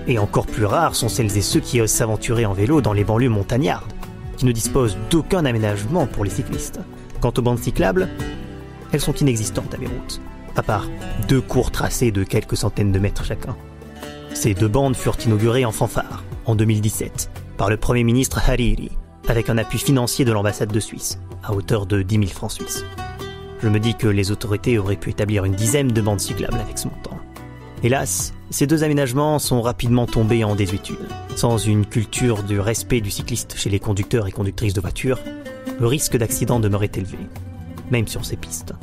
Et 0.08 0.20
encore 0.20 0.46
plus 0.46 0.66
rares 0.66 0.96
sont 0.96 1.10
celles 1.10 1.38
et 1.38 1.42
ceux 1.42 1.60
qui 1.60 1.82
osent 1.82 1.92
s'aventurer 1.92 2.46
en 2.46 2.54
vélo 2.54 2.82
dans 2.82 2.94
les 2.94 3.04
banlieues 3.04 3.30
montagnardes, 3.30 3.92
qui 4.38 4.46
ne 4.46 4.52
disposent 4.52 4.98
d'aucun 5.10 5.46
aménagement 5.46 6.08
pour 6.08 6.24
les 6.24 6.30
cyclistes. 6.30 6.80
Quant 7.22 7.34
aux 7.38 7.42
bandes 7.42 7.60
cyclables, 7.60 8.10
elles 8.94 9.02
sont 9.02 9.14
inexistantes 9.14 9.74
à 9.74 9.78
Beyrouth, 9.78 10.22
à 10.56 10.64
part 10.64 10.88
deux 11.28 11.42
courts 11.42 11.72
tracés 11.72 12.12
de 12.12 12.24
quelques 12.24 12.56
centaines 12.56 12.92
de 12.92 13.00
mètres 13.00 13.26
chacun. 13.26 13.58
Ces 14.34 14.54
deux 14.54 14.68
bandes 14.68 14.96
furent 14.96 15.18
inaugurées 15.26 15.66
en 15.66 15.72
fanfare, 15.72 16.24
en 16.46 16.56
2017, 16.56 17.30
par 17.58 17.70
le 17.70 17.78
Premier 17.78 18.04
ministre 18.04 18.40
Hariri, 18.48 18.92
avec 19.28 19.50
un 19.50 19.58
appui 19.58 19.80
financier 19.80 20.26
de 20.26 20.32
l'ambassade 20.32 20.72
de 20.72 20.80
Suisse, 20.80 21.20
à 21.44 21.54
hauteur 21.54 21.86
de 21.86 22.02
10 22.02 22.16
000 22.16 22.28
francs 22.28 22.52
suisses. 22.52 22.86
Je 23.62 23.68
me 23.68 23.80
dis 23.80 23.96
que 23.96 24.08
les 24.08 24.32
autorités 24.32 24.78
auraient 24.78 24.96
pu 24.96 25.10
établir 25.10 25.46
une 25.46 25.56
dizaine 25.56 25.88
de 25.88 26.02
bandes 26.02 26.20
cyclables 26.20 26.60
avec 26.60 26.78
ce 26.78 26.88
montant. 26.88 27.18
Hélas, 27.82 28.34
ces 28.50 28.68
deux 28.68 28.84
aménagements 28.84 29.40
sont 29.40 29.62
rapidement 29.62 30.06
tombés 30.06 30.44
en 30.44 30.56
désuétude. 30.56 30.98
Sans 31.36 31.58
une 31.58 31.86
culture 31.86 32.44
du 32.44 32.60
respect 32.60 33.02
du 33.02 33.12
cycliste 33.12 33.56
chez 33.58 33.70
les 33.70 33.80
conducteurs 33.80 34.28
et 34.28 34.32
conductrices 34.32 34.74
de 34.74 34.82
voitures, 34.82 35.20
le 35.80 35.88
risque 35.88 36.16
d'accident 36.16 36.60
demeurait 36.60 36.92
élevé, 36.96 37.18
même 37.94 38.08
sur 38.08 38.26
ces 38.26 38.36
pistes. 38.36 38.74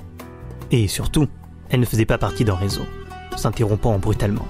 Et 0.70 0.86
surtout, 0.86 1.26
elles 1.68 1.80
ne 1.80 1.84
faisaient 1.84 2.06
pas 2.06 2.16
partie 2.16 2.44
d'un 2.44 2.54
réseau, 2.54 2.86
s'interrompant 3.36 3.98
brutalement. 3.98 4.46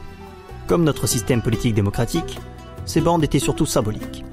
Comme 0.67 0.85
notre 0.85 1.07
système 1.07 1.43
politique 1.43 1.75
démocratique, 1.75 2.39
ces 2.85 3.01
bandes 3.01 3.25
étaient 3.25 3.39
surtout 3.39 3.67
symboliques. 3.67 4.25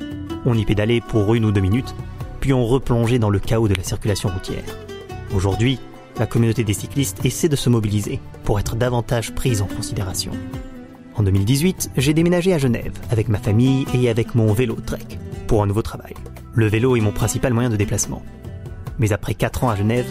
On 0.46 0.58
y 0.58 0.66
pédalait 0.66 1.02
pour 1.02 1.34
une 1.34 1.46
ou 1.46 1.52
deux 1.52 1.62
minutes, 1.62 1.96
puis 2.42 2.54
on 2.54 2.66
replongeait 2.66 3.20
dans 3.20 3.30
le 3.30 3.40
chaos 3.40 3.70
de 3.70 3.74
la 3.74 3.84
circulation 3.84 4.30
routière. 4.30 4.64
Aujourd'hui, 5.34 5.80
la 6.20 6.28
communauté 6.28 6.64
des 6.64 6.74
cyclistes 6.74 7.26
essaie 7.26 7.50
de 7.50 7.56
se 7.56 7.70
mobiliser 7.70 8.20
pour 8.44 8.60
être 8.60 8.76
davantage 8.76 9.34
prise 9.34 9.62
en 9.62 9.68
considération. 9.68 10.32
En 11.16 11.24
2018, 11.24 11.92
j'ai 11.98 12.14
déménagé 12.14 12.54
à 12.54 12.58
Genève 12.58 12.94
avec 13.12 13.30
ma 13.30 13.40
famille 13.40 13.86
et 13.94 14.10
avec 14.10 14.36
mon 14.36 14.52
vélo 14.54 14.76
Trek 14.86 15.08
pour 15.48 15.64
un 15.64 15.68
nouveau 15.68 15.82
travail. 15.82 16.14
Le 16.54 16.68
vélo 16.68 16.96
est 16.96 17.02
mon 17.02 17.12
principal 17.12 17.54
moyen 17.54 17.70
de 17.70 17.78
déplacement. 17.78 18.22
Mais 19.00 19.14
après 19.14 19.34
4 19.34 19.64
ans 19.64 19.70
à 19.70 19.76
Genève, 19.76 20.08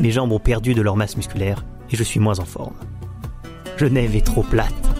mes 0.00 0.10
jambes 0.10 0.32
ont 0.32 0.38
perdu 0.38 0.74
de 0.74 0.82
leur 0.82 0.96
masse 0.96 1.16
musculaire 1.16 1.64
et 1.90 1.96
je 1.96 2.02
suis 2.02 2.20
moins 2.20 2.38
en 2.38 2.44
forme. 2.44 2.74
Genève 3.76 4.16
est 4.16 4.24
trop 4.26 4.42
plate 4.42 4.94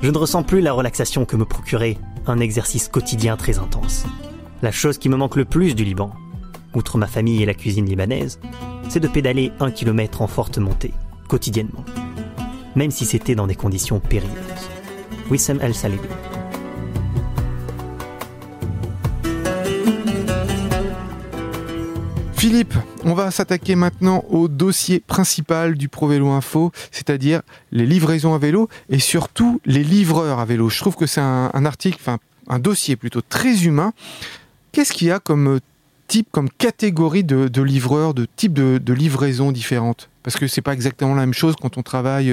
je 0.00 0.10
ne 0.10 0.18
ressens 0.18 0.44
plus 0.44 0.60
la 0.60 0.72
relaxation 0.72 1.24
que 1.24 1.34
me 1.34 1.44
procurait 1.44 1.98
un 2.26 2.38
exercice 2.38 2.88
quotidien 2.88 3.36
très 3.36 3.58
intense. 3.58 4.06
La 4.62 4.70
chose 4.70 4.98
qui 4.98 5.08
me 5.08 5.16
manque 5.16 5.34
le 5.34 5.44
plus 5.44 5.74
du 5.74 5.84
Liban, 5.84 6.12
outre 6.72 6.98
ma 6.98 7.08
famille 7.08 7.42
et 7.42 7.46
la 7.46 7.54
cuisine 7.54 7.86
libanaise, 7.86 8.38
c'est 8.88 9.00
de 9.00 9.08
pédaler 9.08 9.50
un 9.58 9.72
kilomètre 9.72 10.22
en 10.22 10.28
forte 10.28 10.58
montée, 10.58 10.94
quotidiennement. 11.28 11.84
Même 12.76 12.92
si 12.92 13.04
c'était 13.06 13.34
dans 13.34 13.48
des 13.48 13.56
conditions 13.56 13.98
périlleuses. 13.98 14.70
Wissam 15.30 15.58
El 15.60 15.74
Salibi. 15.74 16.08
Philippe, 22.38 22.74
on 23.02 23.14
va 23.14 23.32
s'attaquer 23.32 23.74
maintenant 23.74 24.24
au 24.30 24.46
dossier 24.46 25.00
principal 25.00 25.74
du 25.74 25.88
Pro 25.88 26.06
Vélo 26.06 26.28
Info, 26.28 26.70
c'est-à-dire 26.92 27.42
les 27.72 27.84
livraisons 27.84 28.32
à 28.32 28.38
vélo 28.38 28.68
et 28.88 29.00
surtout 29.00 29.60
les 29.64 29.82
livreurs 29.82 30.38
à 30.38 30.44
vélo. 30.44 30.68
Je 30.68 30.78
trouve 30.78 30.94
que 30.94 31.06
c'est 31.06 31.20
un, 31.20 31.64
article, 31.64 31.96
enfin 32.00 32.18
un 32.46 32.60
dossier 32.60 32.94
plutôt 32.94 33.22
très 33.22 33.64
humain. 33.64 33.92
Qu'est-ce 34.70 34.92
qu'il 34.92 35.08
y 35.08 35.10
a 35.10 35.18
comme 35.18 35.58
type, 36.06 36.28
comme 36.30 36.48
catégorie 36.48 37.24
de, 37.24 37.62
livreurs, 37.62 38.14
de 38.14 38.28
type 38.36 38.52
de, 38.52 38.92
livraison 38.92 39.50
différentes? 39.50 40.08
Parce 40.22 40.36
que 40.36 40.46
c'est 40.46 40.62
pas 40.62 40.74
exactement 40.74 41.16
la 41.16 41.22
même 41.22 41.34
chose 41.34 41.56
quand 41.60 41.76
on 41.76 41.82
travaille 41.82 42.32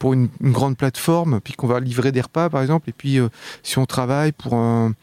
pour 0.00 0.14
une, 0.14 0.30
grande 0.40 0.76
plateforme, 0.76 1.40
puis 1.40 1.52
qu'on 1.52 1.68
va 1.68 1.78
livrer 1.78 2.10
des 2.10 2.22
repas 2.22 2.50
par 2.50 2.60
exemple, 2.60 2.90
et 2.90 2.92
puis 2.92 3.20
euh, 3.20 3.28
si 3.62 3.78
on 3.78 3.86
travaille 3.86 4.32
pour 4.32 4.54
un 4.54 4.94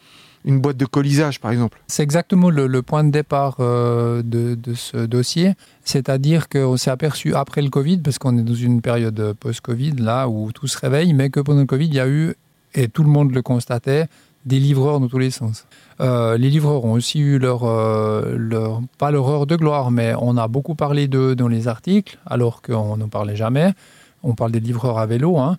une 0.44 0.60
boîte 0.60 0.76
de 0.76 0.86
colisage, 0.86 1.40
par 1.40 1.50
exemple. 1.50 1.78
C'est 1.86 2.02
exactement 2.02 2.50
le, 2.50 2.82
point 2.82 3.04
de 3.04 3.10
départ 3.10 3.56
euh, 3.60 4.22
de, 4.24 4.56
ce 4.74 5.06
dossier. 5.06 5.54
C'est-à-dire 5.84 6.48
qu'on 6.48 6.76
s'est 6.76 6.90
aperçu 6.90 7.34
après 7.34 7.62
le 7.62 7.70
Covid, 7.70 7.98
parce 7.98 8.18
qu'on 8.18 8.36
est 8.38 8.42
dans 8.42 8.54
une 8.54 8.80
période 8.80 9.34
post-Covid, 9.38 9.92
là, 9.98 10.28
où 10.28 10.52
tout 10.52 10.66
se 10.66 10.78
réveille, 10.78 11.12
mais 11.12 11.30
que 11.30 11.40
pendant 11.40 11.60
le 11.60 11.66
Covid, 11.66 11.86
il 11.86 11.94
y 11.94 12.00
a 12.00 12.08
eu, 12.08 12.34
et 12.74 12.88
tout 12.88 13.02
le 13.02 13.10
monde 13.10 13.32
le 13.32 13.42
constatait, 13.42 14.06
des 14.44 14.58
livreurs 14.58 15.00
dans 15.00 15.08
tous 15.08 15.18
les 15.18 15.30
sens. 15.30 15.66
Euh, 16.00 16.36
les 16.36 16.50
livreurs 16.50 16.84
ont 16.84 16.92
aussi 16.92 17.20
eu 17.20 17.38
leur, 17.38 17.64
euh, 17.64 18.34
leur, 18.36 18.80
pas 18.98 19.10
leur 19.10 19.28
heure 19.28 19.46
de 19.46 19.56
gloire, 19.56 19.90
mais 19.90 20.14
on 20.20 20.36
a 20.36 20.48
beaucoup 20.48 20.74
parlé 20.74 21.06
d'eux 21.06 21.36
dans 21.36 21.48
les 21.48 21.68
articles, 21.68 22.18
alors 22.26 22.62
qu'on 22.62 22.96
n'en 22.96 23.08
parlait 23.08 23.36
jamais. 23.36 23.72
On 24.24 24.34
parle 24.34 24.52
des 24.52 24.60
livreurs 24.60 24.98
à 24.98 25.06
vélo, 25.06 25.38
hein, 25.38 25.58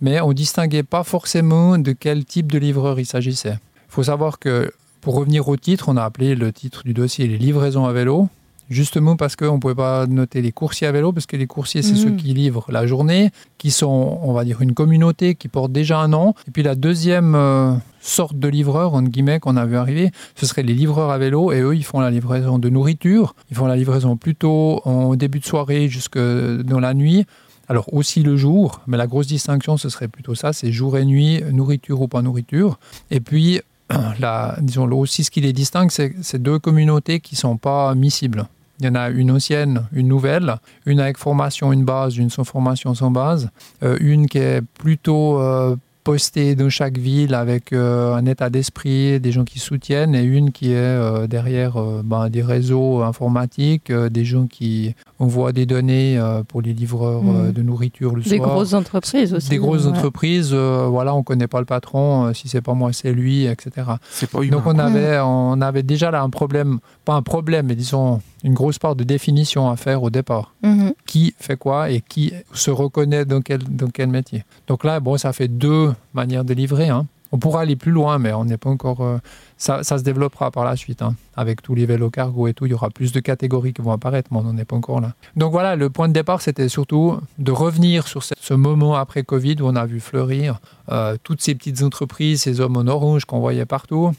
mais 0.00 0.20
on 0.20 0.32
distinguait 0.32 0.82
pas 0.82 1.04
forcément 1.04 1.78
de 1.78 1.92
quel 1.92 2.24
type 2.24 2.50
de 2.50 2.58
livreur 2.58 2.98
il 2.98 3.06
s'agissait. 3.06 3.58
Il 3.94 4.02
faut 4.02 4.02
savoir 4.02 4.40
que, 4.40 4.72
pour 5.02 5.14
revenir 5.14 5.46
au 5.48 5.56
titre, 5.56 5.88
on 5.88 5.96
a 5.96 6.02
appelé 6.02 6.34
le 6.34 6.50
titre 6.52 6.82
du 6.82 6.94
dossier 6.94 7.28
les 7.28 7.38
livraisons 7.38 7.84
à 7.84 7.92
vélo. 7.92 8.28
Justement 8.68 9.14
parce 9.14 9.36
qu'on 9.36 9.54
ne 9.54 9.58
pouvait 9.60 9.76
pas 9.76 10.08
noter 10.08 10.42
les 10.42 10.50
coursiers 10.50 10.88
à 10.88 10.90
vélo, 10.90 11.12
parce 11.12 11.26
que 11.26 11.36
les 11.36 11.46
coursiers, 11.46 11.80
c'est 11.82 11.92
Mhm. 11.92 11.96
ceux 11.98 12.10
qui 12.16 12.34
livrent 12.34 12.66
la 12.72 12.88
journée, 12.88 13.30
qui 13.56 13.70
sont, 13.70 14.18
on 14.22 14.32
va 14.32 14.42
dire, 14.44 14.62
une 14.62 14.74
communauté 14.74 15.36
qui 15.36 15.46
porte 15.46 15.70
déjà 15.70 16.00
un 16.00 16.08
nom. 16.08 16.34
Et 16.48 16.50
puis 16.50 16.64
la 16.64 16.74
deuxième 16.74 17.36
euh, 17.36 17.74
sorte 18.00 18.36
de 18.36 18.48
livreurs, 18.48 18.94
entre 18.94 19.10
guillemets, 19.10 19.38
qu'on 19.38 19.56
a 19.56 19.64
vu 19.64 19.76
arriver, 19.76 20.10
ce 20.34 20.44
seraient 20.44 20.64
les 20.64 20.74
livreurs 20.74 21.10
à 21.10 21.18
vélo. 21.18 21.52
Et 21.52 21.60
eux, 21.60 21.76
ils 21.76 21.84
font 21.84 22.00
la 22.00 22.10
livraison 22.10 22.58
de 22.58 22.68
nourriture. 22.68 23.36
Ils 23.48 23.56
font 23.56 23.66
la 23.66 23.76
livraison 23.76 24.16
plutôt 24.16 24.80
en 24.84 25.14
début 25.14 25.38
de 25.38 25.44
soirée 25.46 25.88
jusque 25.88 26.18
dans 26.18 26.80
la 26.80 26.94
nuit. 26.94 27.26
Alors 27.68 27.94
aussi 27.94 28.24
le 28.24 28.36
jour, 28.36 28.80
mais 28.88 28.96
la 28.96 29.06
grosse 29.06 29.28
distinction, 29.28 29.76
ce 29.76 29.88
serait 29.88 30.08
plutôt 30.08 30.34
ça, 30.34 30.52
c'est 30.52 30.72
jour 30.72 30.98
et 30.98 31.04
nuit, 31.04 31.42
nourriture 31.52 32.00
ou 32.02 32.08
pas 32.08 32.20
nourriture. 32.22 32.78
Et 33.12 33.20
puis, 33.20 33.60
la, 34.20 34.56
disons, 34.60 34.90
aussi 34.92 35.24
ce 35.24 35.30
qui 35.30 35.40
les 35.40 35.52
distingue, 35.52 35.90
c'est 35.90 36.14
ces 36.22 36.38
deux 36.38 36.58
communautés 36.58 37.20
qui 37.20 37.34
ne 37.34 37.38
sont 37.38 37.56
pas 37.56 37.94
miscibles. 37.94 38.46
Il 38.80 38.86
y 38.86 38.88
en 38.88 38.96
a 38.96 39.08
une 39.08 39.30
ancienne, 39.30 39.86
une 39.92 40.08
nouvelle, 40.08 40.56
une 40.84 40.98
avec 40.98 41.16
formation, 41.16 41.72
une 41.72 41.84
base, 41.84 42.16
une 42.16 42.30
sans 42.30 42.44
formation, 42.44 42.94
sans 42.94 43.10
base, 43.10 43.50
euh, 43.82 43.96
une 44.00 44.26
qui 44.26 44.38
est 44.38 44.62
plutôt 44.62 45.38
euh, 45.38 45.76
postée 46.02 46.56
dans 46.56 46.68
chaque 46.68 46.98
ville 46.98 47.34
avec 47.34 47.72
euh, 47.72 48.14
un 48.14 48.26
état 48.26 48.50
d'esprit, 48.50 49.20
des 49.20 49.30
gens 49.30 49.44
qui 49.44 49.60
soutiennent, 49.60 50.14
et 50.14 50.24
une 50.24 50.50
qui 50.50 50.72
est 50.72 51.28
derrière 51.28 51.80
ben, 52.02 52.28
des 52.28 52.42
réseaux 52.42 53.02
informatiques, 53.02 53.92
des 53.92 54.24
gens 54.24 54.46
qui 54.46 54.94
envoient 55.24 55.52
des 55.52 55.66
données 55.66 56.18
euh, 56.18 56.42
pour 56.42 56.60
les 56.62 56.72
livreurs 56.72 57.22
euh, 57.22 57.46
Mhm. 57.48 57.52
de 57.52 57.62
nourriture 57.62 58.14
le 58.14 58.22
Des 58.22 58.36
soir. 58.36 58.48
grosses 58.50 58.74
entreprises 58.74 59.32
aussi. 59.34 59.48
Des 59.50 59.58
grosses 59.58 59.84
ouais. 59.84 59.90
entreprises, 59.90 60.50
euh, 60.52 60.86
voilà, 60.90 61.14
on 61.14 61.22
connaît 61.22 61.46
pas 61.48 61.60
le 61.60 61.64
patron, 61.66 62.26
euh, 62.26 62.32
si 62.32 62.48
c'est 62.48 62.60
pas 62.60 62.74
moi, 62.74 62.92
c'est 62.92 63.12
lui, 63.12 63.46
etc. 63.46 63.86
C'est 64.10 64.30
pas 64.30 64.42
humain. 64.42 64.56
Donc 64.56 64.66
on 64.66 64.78
avait, 64.78 65.18
on 65.22 65.60
avait 65.60 65.82
déjà 65.82 66.10
là 66.10 66.22
un 66.22 66.30
problème, 66.30 66.78
pas 67.04 67.14
un 67.14 67.22
problème, 67.22 67.66
mais 67.68 67.74
disons 67.74 68.20
une 68.42 68.54
grosse 68.54 68.78
part 68.78 68.94
de 68.94 69.04
définition 69.04 69.70
à 69.70 69.76
faire 69.76 70.02
au 70.02 70.10
départ. 70.10 70.52
Mhm. 70.62 70.92
Qui 71.06 71.34
fait 71.38 71.56
quoi 71.56 71.90
et 71.90 72.02
qui 72.06 72.32
se 72.52 72.70
reconnaît 72.70 73.24
dans 73.24 73.40
quel, 73.40 73.60
dans 73.64 73.88
quel 73.88 74.08
métier. 74.08 74.44
Donc 74.68 74.84
là, 74.84 75.00
bon, 75.00 75.16
ça 75.16 75.32
fait 75.32 75.48
deux 75.48 75.92
manières 76.12 76.44
de 76.44 76.52
livrer. 76.54 76.88
hein. 76.90 77.06
On 77.34 77.38
pourra 77.38 77.62
aller 77.62 77.74
plus 77.74 77.90
loin, 77.90 78.20
mais 78.20 78.32
on 78.32 78.44
n'est 78.44 78.58
pas 78.58 78.70
encore. 78.70 79.00
euh, 79.00 79.18
ça, 79.56 79.82
ça 79.82 79.98
se 79.98 80.04
développera 80.04 80.52
par 80.52 80.64
la 80.64 80.76
suite. 80.76 81.02
hein. 81.02 81.16
Avec 81.34 81.62
tous 81.62 81.74
les 81.74 81.84
vélos 81.84 82.08
cargo 82.10 82.46
et 82.46 82.54
tout, 82.54 82.64
il 82.66 82.70
y 82.70 82.74
aura 82.74 82.90
plus 82.90 83.10
de 83.10 83.18
catégories 83.18 83.72
qui 83.72 83.82
vont 83.82 83.90
apparaître, 83.90 84.28
mais 84.30 84.38
on 84.38 84.44
n'en 84.44 84.56
est 84.56 84.64
pas 84.64 84.76
encore 84.76 85.00
là. 85.00 85.14
Donc 85.34 85.50
voilà, 85.50 85.74
le 85.74 85.90
point 85.90 86.06
de 86.06 86.12
départ, 86.12 86.40
c'était 86.40 86.68
surtout 86.68 87.18
de 87.38 87.50
revenir 87.50 88.06
sur 88.06 88.22
ce, 88.22 88.34
ce 88.40 88.54
moment 88.54 88.94
après 88.94 89.24
Covid 89.24 89.56
où 89.62 89.66
on 89.66 89.74
a 89.74 89.84
vu 89.84 89.98
fleurir 89.98 90.60
euh, 90.92 91.16
toutes 91.24 91.42
ces 91.42 91.56
petites 91.56 91.82
entreprises, 91.82 92.42
ces 92.42 92.60
hommes 92.60 92.76
en 92.76 92.86
orange 92.86 93.24
qu'on 93.24 93.40
voyait 93.40 93.66
partout. 93.66 94.12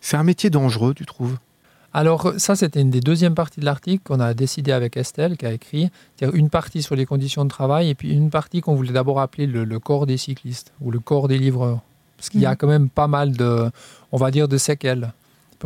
C'est 0.00 0.16
un 0.16 0.24
métier 0.24 0.48
dangereux, 0.48 0.94
tu 0.94 1.04
trouves? 1.04 1.36
Alors 1.92 2.32
ça, 2.38 2.56
c'était 2.56 2.80
une 2.80 2.90
des 2.90 3.00
deuxièmes 3.00 3.34
parties 3.34 3.60
de 3.60 3.66
l'article 3.66 4.02
qu'on 4.04 4.20
a 4.20 4.32
décidé 4.32 4.72
avec 4.72 4.96
Estelle, 4.96 5.36
qui 5.36 5.44
a 5.44 5.52
écrit, 5.52 5.90
c'est-à-dire 6.16 6.34
une 6.34 6.48
partie 6.48 6.82
sur 6.82 6.96
les 6.96 7.04
conditions 7.04 7.44
de 7.44 7.50
travail 7.50 7.90
et 7.90 7.94
puis 7.94 8.10
une 8.10 8.30
partie 8.30 8.62
qu'on 8.62 8.74
voulait 8.74 8.92
d'abord 8.92 9.20
appeler 9.20 9.46
le, 9.46 9.64
le 9.64 9.78
corps 9.78 10.06
des 10.06 10.16
cyclistes 10.16 10.72
ou 10.80 10.90
le 10.90 10.98
corps 10.98 11.28
des 11.28 11.38
livreurs. 11.38 11.80
Parce 12.16 12.28
qu'il 12.30 12.40
y 12.40 12.46
a 12.46 12.50
Mhm. 12.50 12.56
quand 12.56 12.66
même 12.68 12.88
pas 12.88 13.06
mal 13.08 13.32
de, 13.32 13.70
on 14.12 14.16
va 14.16 14.30
dire, 14.30 14.48
de 14.48 14.56
séquelles. 14.58 15.12